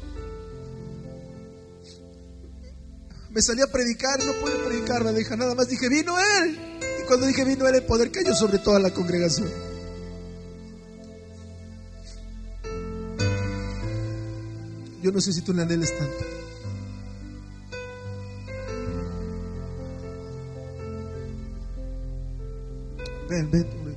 [3.32, 6.58] Me salí a predicar, no pude predicar, la deja, nada más dije, vino él.
[7.02, 9.50] Y cuando dije, vino él, el poder cayó sobre toda la congregación.
[15.02, 16.24] Yo no sé si tú le anheles tanto.
[23.30, 23.96] Ven, ven, ven.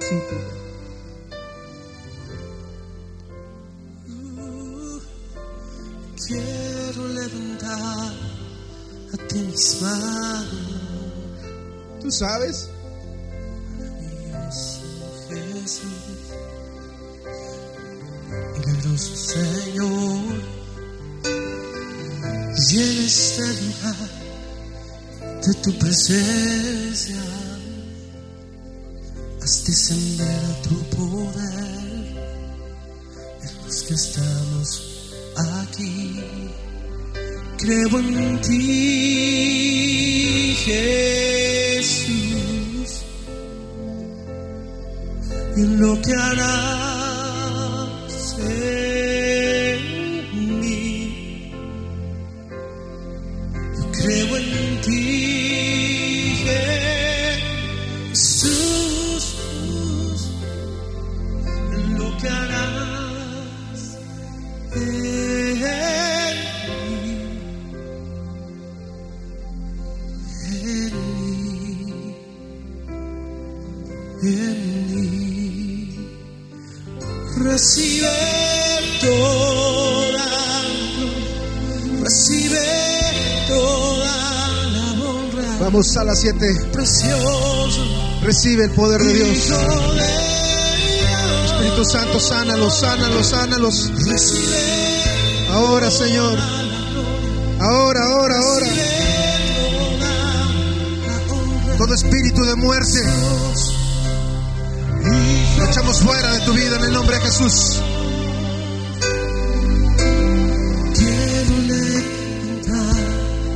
[0.00, 0.65] Sí, tú.
[9.56, 10.48] Mis manos,
[12.02, 12.68] ¿Tú sabes?
[18.58, 20.42] Milagroso Señor,
[22.68, 24.10] llena este lugar
[25.42, 27.22] de tu presencia.
[29.42, 31.96] Haz descender a tu poder
[33.42, 35.14] en los que estamos
[35.62, 36.65] aquí.
[37.58, 38.56] Creo en ti,
[40.64, 42.10] Jesús,
[45.56, 46.85] en lo que harás
[74.28, 76.18] en mí,
[77.36, 78.08] recibe
[79.00, 80.26] toda,
[82.02, 82.60] recibe
[83.48, 86.68] toda la honra, Vamos a las 7.
[86.72, 89.52] precioso Recibe el poder de Dios.
[91.46, 93.92] Espíritu Santo, sánalos, sánalos, sánalos.
[94.04, 94.86] Recibe
[95.52, 96.36] Ahora, Señor.
[97.60, 98.66] Ahora, ahora, ahora.
[101.78, 102.98] Todo espíritu de muerte
[105.56, 107.80] lo echamos fuera de tu vida en el nombre de Jesús.
[110.94, 113.04] Quiero levantar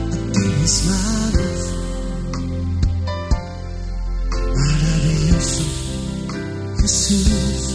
[0.07, 1.61] a ti mis manos.
[4.57, 5.63] Maravilloso
[6.81, 7.75] Jesús.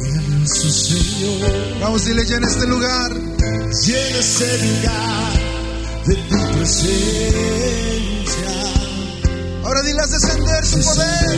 [0.00, 1.80] Glorioso Señor.
[1.80, 3.12] Vamos, dile ya en este lugar.
[3.12, 5.32] Llena ese lugar
[6.06, 7.97] de tu presencia.
[10.28, 11.36] Descender su poder.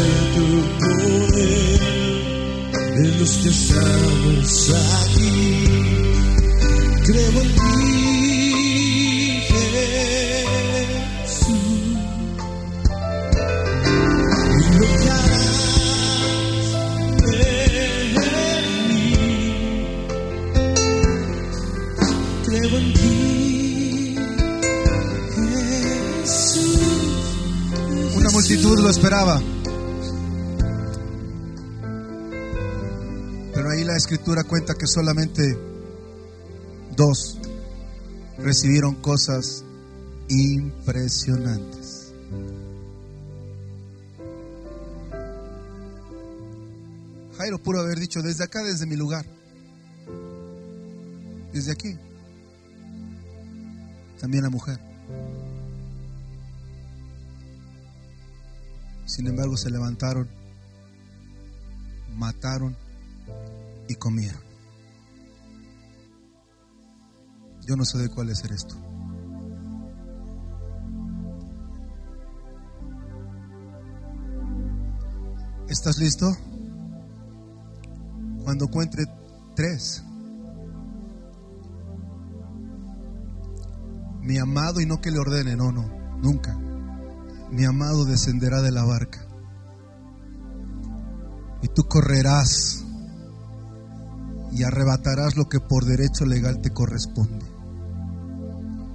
[0.80, 1.80] Poder
[2.96, 4.70] de los que estamos
[5.02, 5.64] aquí.
[7.04, 8.09] Creo en ti,
[28.50, 29.40] multitud lo esperaba.
[33.54, 35.42] Pero ahí la escritura cuenta que solamente
[36.96, 37.38] dos
[38.38, 39.64] recibieron cosas
[40.28, 42.12] impresionantes.
[47.38, 49.26] Jairo pudo haber dicho, desde acá, desde mi lugar.
[51.52, 51.96] Desde aquí.
[54.20, 54.80] También la mujer.
[59.10, 60.28] Sin embargo, se levantaron,
[62.14, 62.76] mataron
[63.88, 64.40] y comieron.
[67.66, 68.76] Yo no sé de cuál es esto.
[75.68, 76.30] ¿Estás listo?
[78.44, 79.06] Cuando encuentre
[79.56, 80.04] tres,
[84.20, 85.88] mi amado y no que le ordene, no, no,
[86.22, 86.69] nunca
[87.50, 89.26] mi amado descenderá de la barca.
[91.62, 92.84] Y tú correrás
[94.52, 97.46] y arrebatarás lo que por derecho legal te corresponde.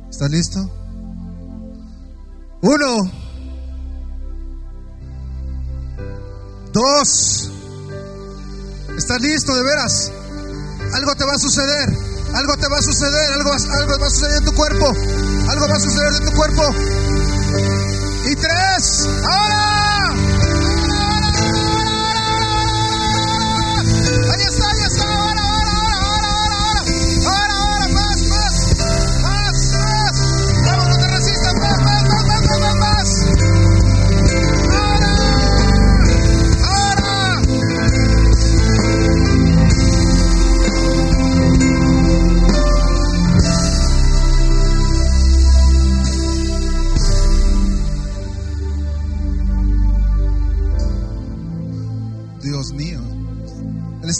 [0.09, 0.59] ¿Estás listo?
[2.61, 3.11] Uno.
[6.73, 7.51] Dos.
[8.97, 10.11] ¿Estás listo de veras?
[10.93, 11.89] Algo te va a suceder.
[12.33, 13.33] Algo te va a suceder.
[13.33, 14.87] Algo, algo va a suceder en tu cuerpo.
[15.49, 16.63] Algo va a suceder en tu cuerpo.
[18.35, 19.07] Y tres.
[19.23, 19.84] ¡Ahora!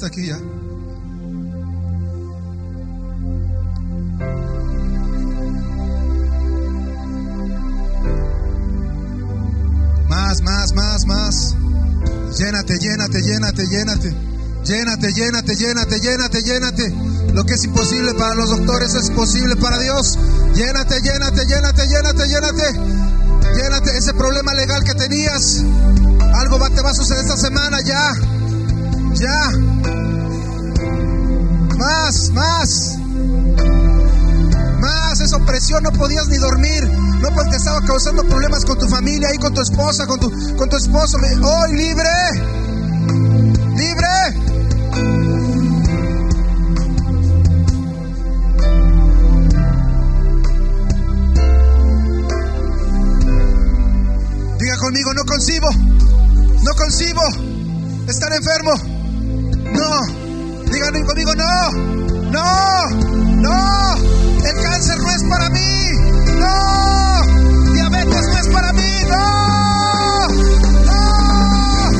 [0.06, 0.38] Aquí ya.
[10.08, 11.56] Más, más, más, más.
[12.38, 14.16] Llénate, llénate, llénate, llénate.
[14.64, 16.94] Llénate, llénate, llénate, llénate, llénate.
[17.34, 20.20] Lo que es imposible para los doctores es posible para Dios.
[20.54, 22.74] Llénate, llénate, llénate, llénate, llénate.
[23.56, 25.64] Llénate ese problema legal que tenías.
[26.36, 28.14] Algo va, te va a suceder esta semana ya.
[29.16, 29.95] Ya.
[31.78, 32.98] Más, más.
[34.80, 35.22] Más.
[35.22, 36.90] Esa opresión no podías ni dormir.
[37.22, 40.30] No porque te estaba causando problemas con tu familia y con tu esposa, con tu,
[40.56, 41.18] con tu esposo.
[41.18, 42.10] Hoy libre.
[43.76, 44.08] Libre.
[54.60, 55.70] Diga conmigo, no concibo.
[56.64, 57.22] No concibo
[58.08, 58.72] estar enfermo.
[59.72, 60.25] No.
[60.76, 61.72] Digan conmigo, no.
[62.32, 62.90] No.
[63.40, 63.96] No.
[64.44, 65.90] El cáncer no es para mí.
[66.38, 67.74] No.
[67.74, 69.06] Diabetes no es para mí.
[69.08, 70.28] No.
[70.84, 71.92] No.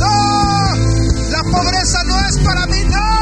[0.00, 0.76] No.
[1.30, 2.84] La pobreza no es para mí.
[2.86, 3.15] No.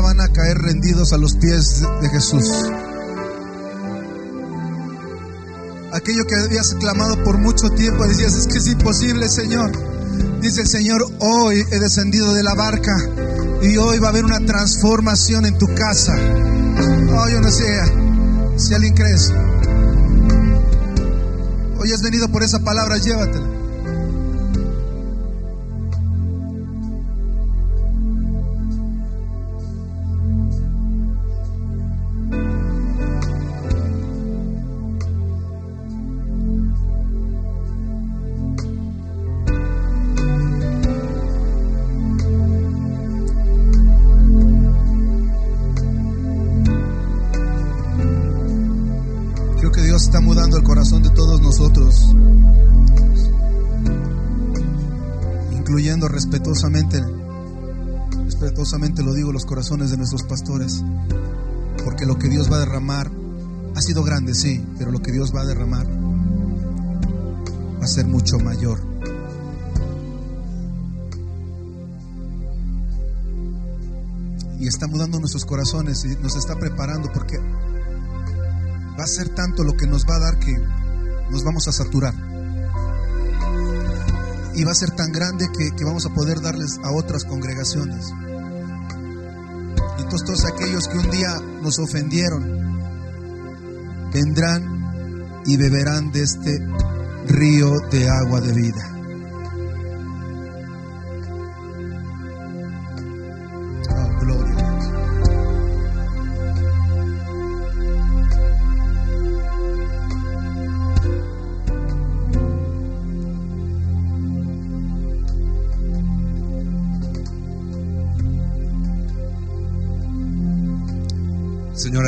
[0.00, 2.50] Van a caer rendidos a los pies de Jesús.
[5.92, 9.70] Aquello que habías clamado por mucho tiempo, decías, es que es imposible, Señor.
[10.40, 12.96] Dice el Señor, hoy he descendido de la barca
[13.62, 16.16] y hoy va a haber una transformación en tu casa.
[17.14, 17.64] Oh, yo no sé
[18.56, 19.34] si alguien cree eso.
[21.78, 23.61] Hoy has venido por esa palabra, llévatela.
[56.00, 57.02] Respetuosamente,
[58.24, 60.82] respetuosamente lo digo, los corazones de nuestros pastores,
[61.84, 63.10] porque lo que Dios va a derramar
[63.74, 68.38] ha sido grande, sí, pero lo que Dios va a derramar va a ser mucho
[68.38, 68.80] mayor.
[74.58, 79.74] Y está mudando nuestros corazones y nos está preparando porque va a ser tanto lo
[79.74, 80.56] que nos va a dar que
[81.30, 82.31] nos vamos a saturar.
[84.54, 88.12] Y va a ser tan grande que, que vamos a poder darles a otras congregaciones.
[89.98, 92.42] Entonces todos aquellos que un día nos ofendieron,
[94.12, 96.58] vendrán y beberán de este
[97.28, 98.91] río de agua de vida.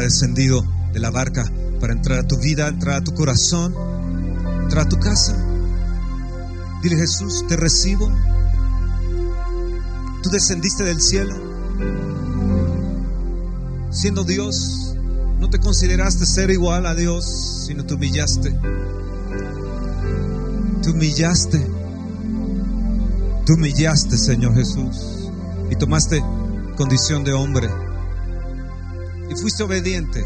[0.04, 1.44] Descendido de la barca
[1.80, 3.74] para entrar a tu vida, entrar a tu corazón,
[4.62, 5.36] entrar a tu casa.
[6.82, 8.10] Dile Jesús, te recibo.
[10.22, 11.34] Tú descendiste del cielo.
[13.90, 14.96] Siendo Dios,
[15.38, 18.58] no te consideraste ser igual a Dios, sino te humillaste.
[20.82, 21.66] Te humillaste.
[23.44, 25.30] Te humillaste, Señor Jesús.
[25.70, 26.22] Y tomaste
[26.76, 27.83] condición de hombre
[29.36, 30.24] fuiste obediente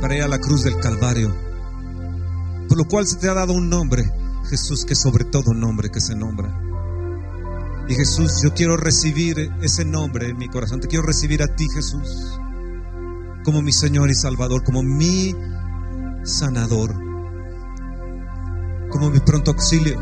[0.00, 1.34] para ir a la cruz del Calvario,
[2.68, 4.10] por lo cual se te ha dado un nombre,
[4.48, 6.56] Jesús, que sobre todo nombre que se nombra.
[7.88, 11.68] Y Jesús, yo quiero recibir ese nombre en mi corazón, te quiero recibir a ti,
[11.72, 12.38] Jesús,
[13.44, 15.34] como mi Señor y Salvador, como mi
[16.22, 16.94] sanador,
[18.90, 20.00] como mi pronto auxilio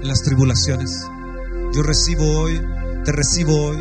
[0.00, 1.06] en las tribulaciones.
[1.74, 2.60] Yo recibo hoy
[3.04, 3.76] te recibo hoy.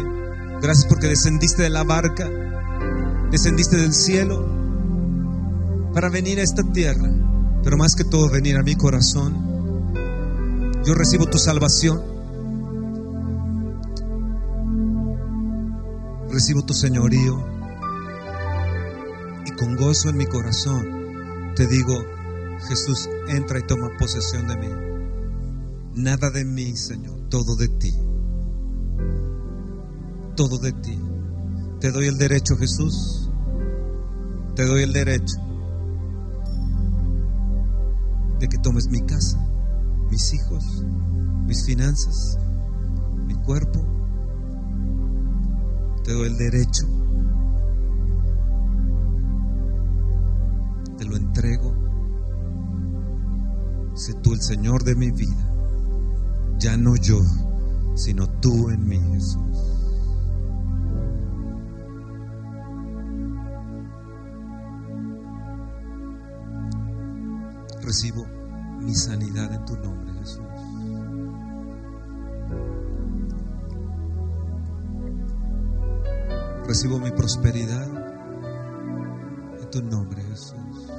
[0.61, 2.29] Gracias porque descendiste de la barca,
[3.31, 4.45] descendiste del cielo
[5.93, 7.09] para venir a esta tierra,
[7.63, 9.49] pero más que todo venir a mi corazón.
[10.85, 12.01] Yo recibo tu salvación,
[16.31, 17.43] recibo tu señorío
[19.45, 21.01] y con gozo en mi corazón
[21.55, 21.93] te digo,
[22.67, 24.69] Jesús, entra y toma posesión de mí.
[25.95, 28.00] Nada de mí, Señor, todo de ti
[30.41, 30.99] todo de ti.
[31.79, 33.29] Te doy el derecho, Jesús.
[34.55, 35.35] Te doy el derecho
[38.39, 39.37] de que tomes mi casa,
[40.09, 40.83] mis hijos,
[41.45, 42.39] mis finanzas,
[43.27, 43.85] mi cuerpo.
[46.03, 46.87] Te doy el derecho.
[50.97, 51.75] Te lo entrego.
[53.93, 55.53] Sé tú el Señor de mi vida.
[56.57, 57.19] Ya no yo,
[57.93, 59.50] sino tú en mí, Jesús.
[67.91, 68.25] Recibo
[68.79, 70.45] mi sanidad en tu nombre, Jesús.
[76.65, 77.89] Recibo mi prosperidad
[79.59, 80.89] en tu nombre, Jesús.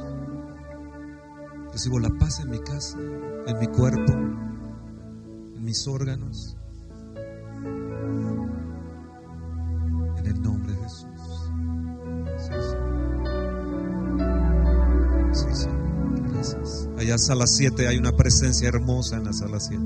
[1.73, 6.59] Recibo la paz en mi casa, en mi cuerpo, en mis órganos.
[17.13, 19.83] Allá sala 7 hay una presencia hermosa en la sala 7.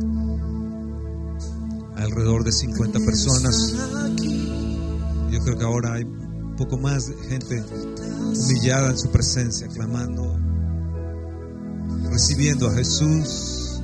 [1.97, 3.75] Alrededor de 50 personas.
[5.33, 7.65] Yo creo que ahora hay un poco más gente
[8.29, 10.39] humillada en su presencia, clamando,
[12.13, 13.83] recibiendo a Jesús.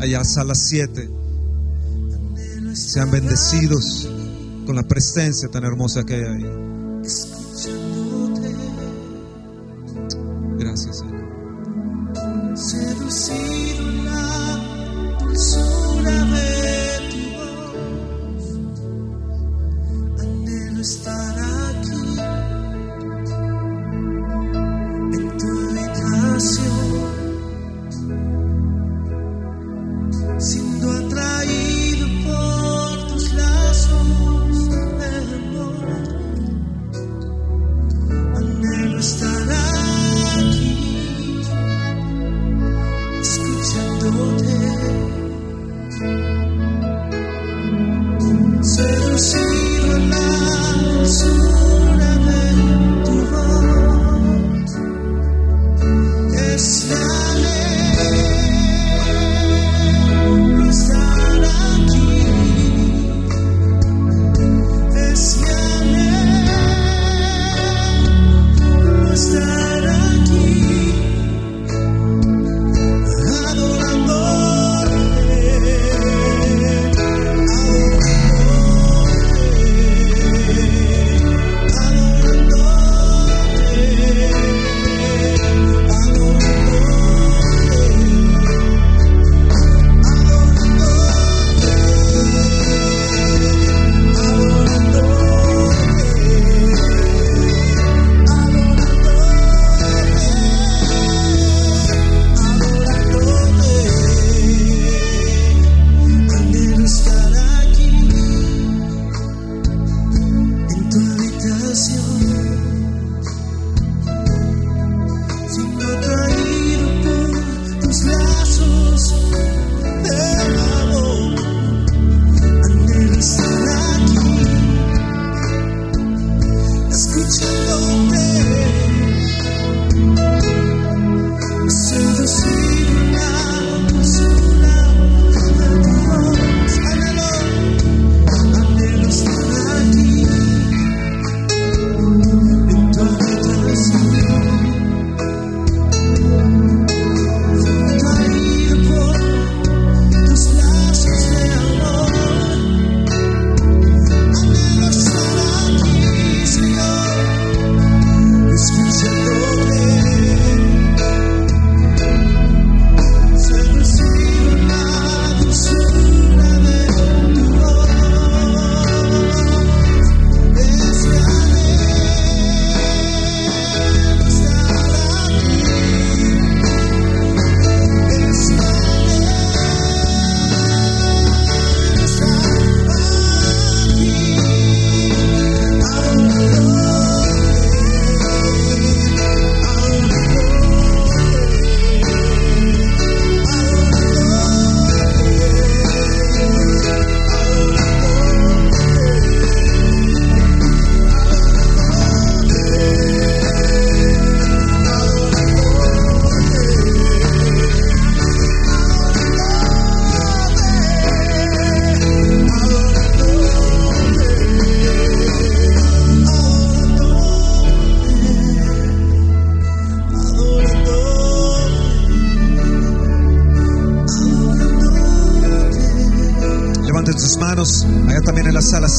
[0.00, 1.10] allá sala 7
[2.72, 4.08] sean bendecidos
[4.64, 6.75] con la presencia tan hermosa que hay ahí.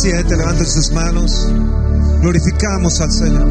[0.10, 1.52] 7, levanten sus manos.
[2.22, 3.50] Glorificamos al Señor.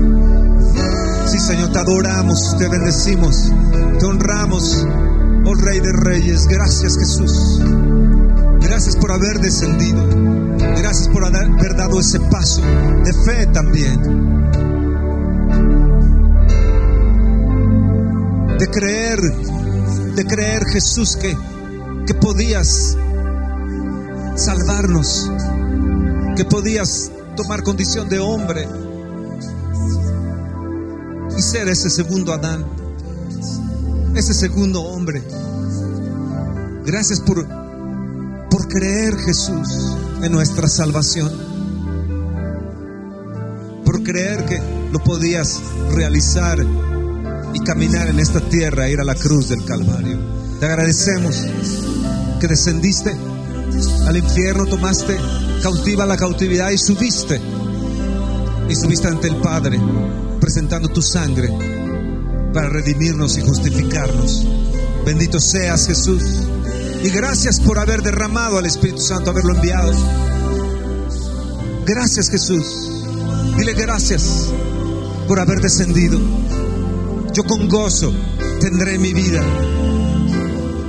[1.27, 3.53] Sí, Señor, te adoramos, te bendecimos,
[3.99, 4.87] te honramos,
[5.45, 6.47] oh Rey de Reyes.
[6.47, 7.61] Gracias, Jesús.
[8.63, 10.03] Gracias por haber descendido.
[10.79, 12.63] Gracias por haber dado ese paso
[13.05, 14.01] de fe también.
[18.59, 19.21] De creer,
[20.15, 21.37] de creer, Jesús, que,
[22.07, 22.97] que podías
[24.37, 25.31] salvarnos,
[26.37, 28.68] que podías tomar condición de hombre
[31.37, 32.64] y ser ese segundo Adán,
[34.14, 35.22] ese segundo hombre.
[36.84, 37.47] Gracias por,
[38.51, 41.32] por creer, Jesús, en nuestra salvación,
[43.84, 44.61] por creer que
[44.93, 45.61] lo podías
[45.93, 46.59] realizar
[47.55, 50.18] y caminar en esta tierra, ir a la cruz del Calvario.
[50.61, 51.47] Te agradecemos
[52.41, 53.16] que descendiste
[54.07, 55.16] al infierno, tomaste
[55.63, 57.41] cautiva la cautividad y subiste.
[58.69, 59.81] Y subiste ante el Padre,
[60.41, 61.49] presentando tu sangre
[62.53, 64.47] para redimirnos y justificarnos.
[65.05, 66.23] Bendito seas Jesús.
[67.03, 69.93] Y gracias por haber derramado al Espíritu Santo, haberlo enviado.
[71.87, 72.91] Gracias Jesús.
[73.57, 74.47] Dile gracias
[75.29, 76.19] por haber descendido.
[77.33, 78.13] Yo con gozo
[78.61, 79.43] tendré mi vida.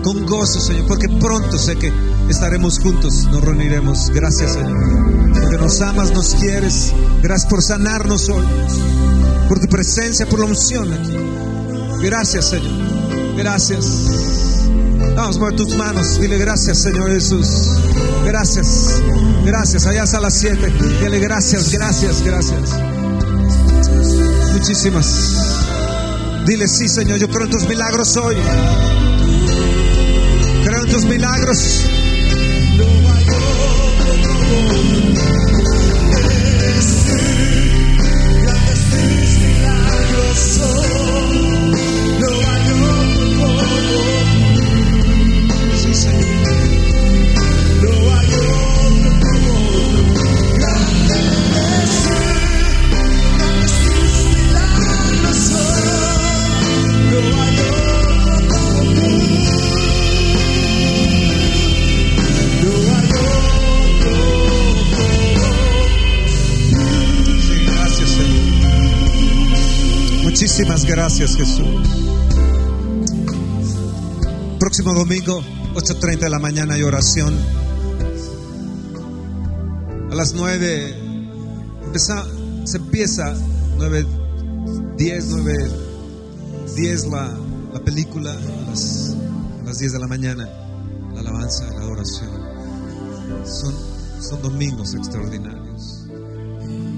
[0.04, 1.92] Con gozo, Señor, porque pronto sé que
[2.30, 4.10] estaremos juntos, nos reuniremos.
[4.10, 5.32] Gracias, Señor.
[5.34, 6.94] Porque nos amas, nos quieres.
[7.22, 8.46] Gracias por sanarnos hoy.
[9.48, 11.16] Por tu presencia, por la unción aquí.
[12.02, 13.36] Gracias, Señor.
[13.38, 13.86] Gracias.
[15.16, 16.20] Vamos, mueve tus manos.
[16.20, 17.48] Dile gracias, Señor Jesús.
[18.26, 19.02] Gracias.
[19.46, 19.86] Gracias.
[19.86, 20.74] Allá a las 7.
[21.02, 22.80] Dile gracias, gracias, gracias.
[24.54, 25.58] Muchísimas.
[26.46, 27.18] Dile sí, Señor.
[27.18, 28.36] Yo creo en tus milagros hoy.
[30.64, 31.82] Creo en tus milagros.
[70.40, 71.66] Muchísimas gracias, Jesús.
[74.60, 75.42] Próximo domingo,
[75.74, 77.34] 8.30 de la mañana hay oración.
[80.12, 80.96] A las 9
[81.88, 82.28] empeza-
[82.66, 83.34] se empieza
[83.80, 84.06] 9,
[84.96, 85.72] 10, 9,
[86.76, 87.36] 10 la,
[87.74, 88.32] la película.
[88.34, 89.16] A las,
[89.62, 90.48] a las 10 de la mañana
[91.16, 92.30] la alabanza, la adoración.
[93.44, 93.74] Son,
[94.22, 96.04] son domingos extraordinarios.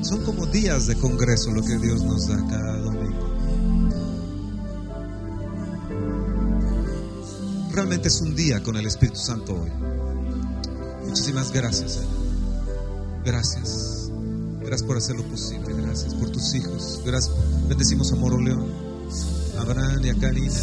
[0.01, 3.08] Son como días de congreso lo que Dios nos da cada domingo.
[7.71, 9.71] Realmente es un día con el Espíritu Santo hoy.
[11.07, 11.99] Muchísimas gracias.
[13.23, 14.09] Gracias.
[14.59, 15.73] Gracias por hacer lo posible.
[15.81, 17.01] Gracias por tus hijos.
[17.05, 17.33] Gracias.
[17.67, 18.71] Bendecimos a Moro León,
[19.57, 20.53] a Abraham y a Karina,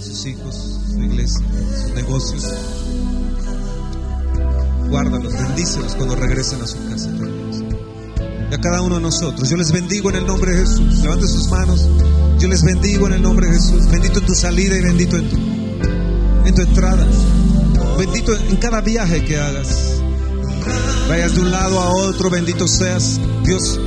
[0.00, 1.44] sus hijos, su iglesia,
[1.82, 2.44] sus negocios.
[4.88, 7.10] Guárdalos, bendícelos cuando regresen a su casa
[8.50, 9.48] y a cada uno de nosotros.
[9.48, 11.00] Yo les bendigo en el nombre de Jesús.
[11.02, 11.88] Levante sus manos.
[12.38, 13.88] Yo les bendigo en el nombre de Jesús.
[13.90, 15.36] Bendito en tu salida y bendito en tu,
[16.56, 17.06] tu entrada.
[17.96, 20.00] Bendito en cada viaje que hagas.
[21.08, 23.20] Vayas de un lado a otro, bendito seas.
[23.44, 23.78] Dios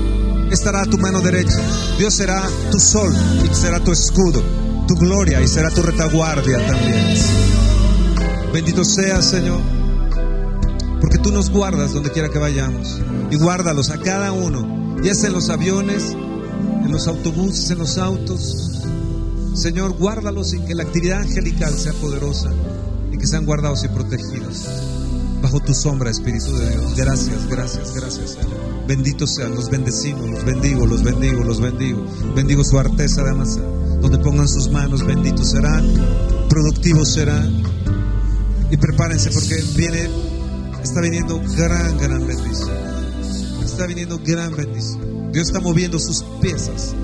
[0.52, 1.60] estará a tu mano derecha.
[1.98, 2.42] Dios será
[2.72, 3.14] tu sol
[3.44, 4.42] y será tu escudo,
[4.88, 7.18] tu gloria y será tu retaguardia también.
[8.54, 9.60] Bendito seas, Señor
[11.00, 13.00] porque tú nos guardas donde quiera que vayamos.
[13.32, 17.98] Y guárdalos a cada uno, ya sea en los aviones, en los autobuses, en los
[17.98, 18.69] autos.
[19.60, 22.50] Señor, guárdalos y que la actividad angelical sea poderosa
[23.12, 24.66] y que sean guardados y protegidos
[25.42, 26.96] bajo tu sombra, Espíritu de Dios.
[26.96, 28.88] Gracias, gracias, gracias, Señor.
[28.88, 32.06] Benditos sean, los bendecimos, los bendigo, los bendigo, los bendigo.
[32.36, 33.64] Bendigo su arteza de amasar.
[34.02, 35.86] Donde pongan sus manos, benditos serán,
[36.50, 37.64] productivos serán.
[38.72, 40.10] Y prepárense porque viene
[40.82, 42.78] está viniendo gran, gran bendición.
[43.64, 45.32] Está viniendo gran bendición.
[45.32, 46.96] Dios está moviendo sus piezas,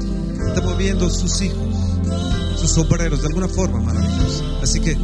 [0.47, 1.74] está moviendo sus hijos,
[2.67, 4.43] sus obreros de alguna forma maravillosa.
[4.61, 4.97] Así que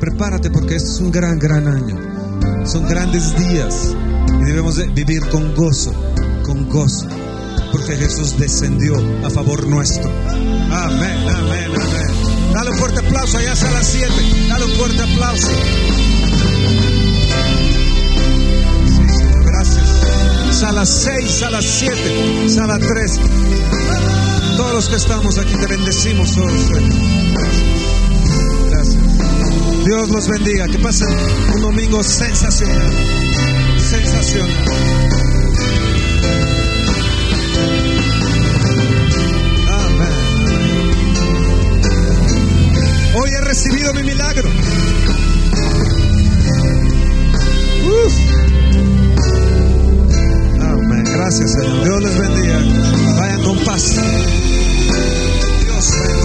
[0.00, 1.96] prepárate porque este es un gran, gran año.
[2.66, 3.94] Son grandes días
[4.40, 5.92] y debemos de vivir con gozo,
[6.44, 7.06] con gozo,
[7.70, 10.10] porque Jesús descendió a favor nuestro.
[10.70, 12.52] Amén, amén, amén.
[12.52, 14.12] Dale un fuerte aplauso allá a las 7.
[14.48, 15.48] Dale un fuerte aplauso.
[19.44, 19.86] Gracias.
[20.50, 24.21] Sala 6, sala 7, sala 3.
[24.62, 26.52] Todos los que estamos aquí te bendecimos todos.
[26.52, 26.82] Señor.
[28.70, 29.84] Gracias.
[29.84, 30.68] Dios los bendiga.
[30.68, 31.08] Que pasen
[31.52, 32.92] un domingo sensacional.
[33.76, 34.50] Sensacional.
[39.68, 40.12] Amén.
[43.16, 44.48] Hoy he recibido mi milagro.
[47.84, 48.14] Uf.
[50.60, 51.04] Amén.
[51.04, 51.82] Gracias, Señor.
[51.82, 52.02] Dios
[55.82, 56.21] Christmas.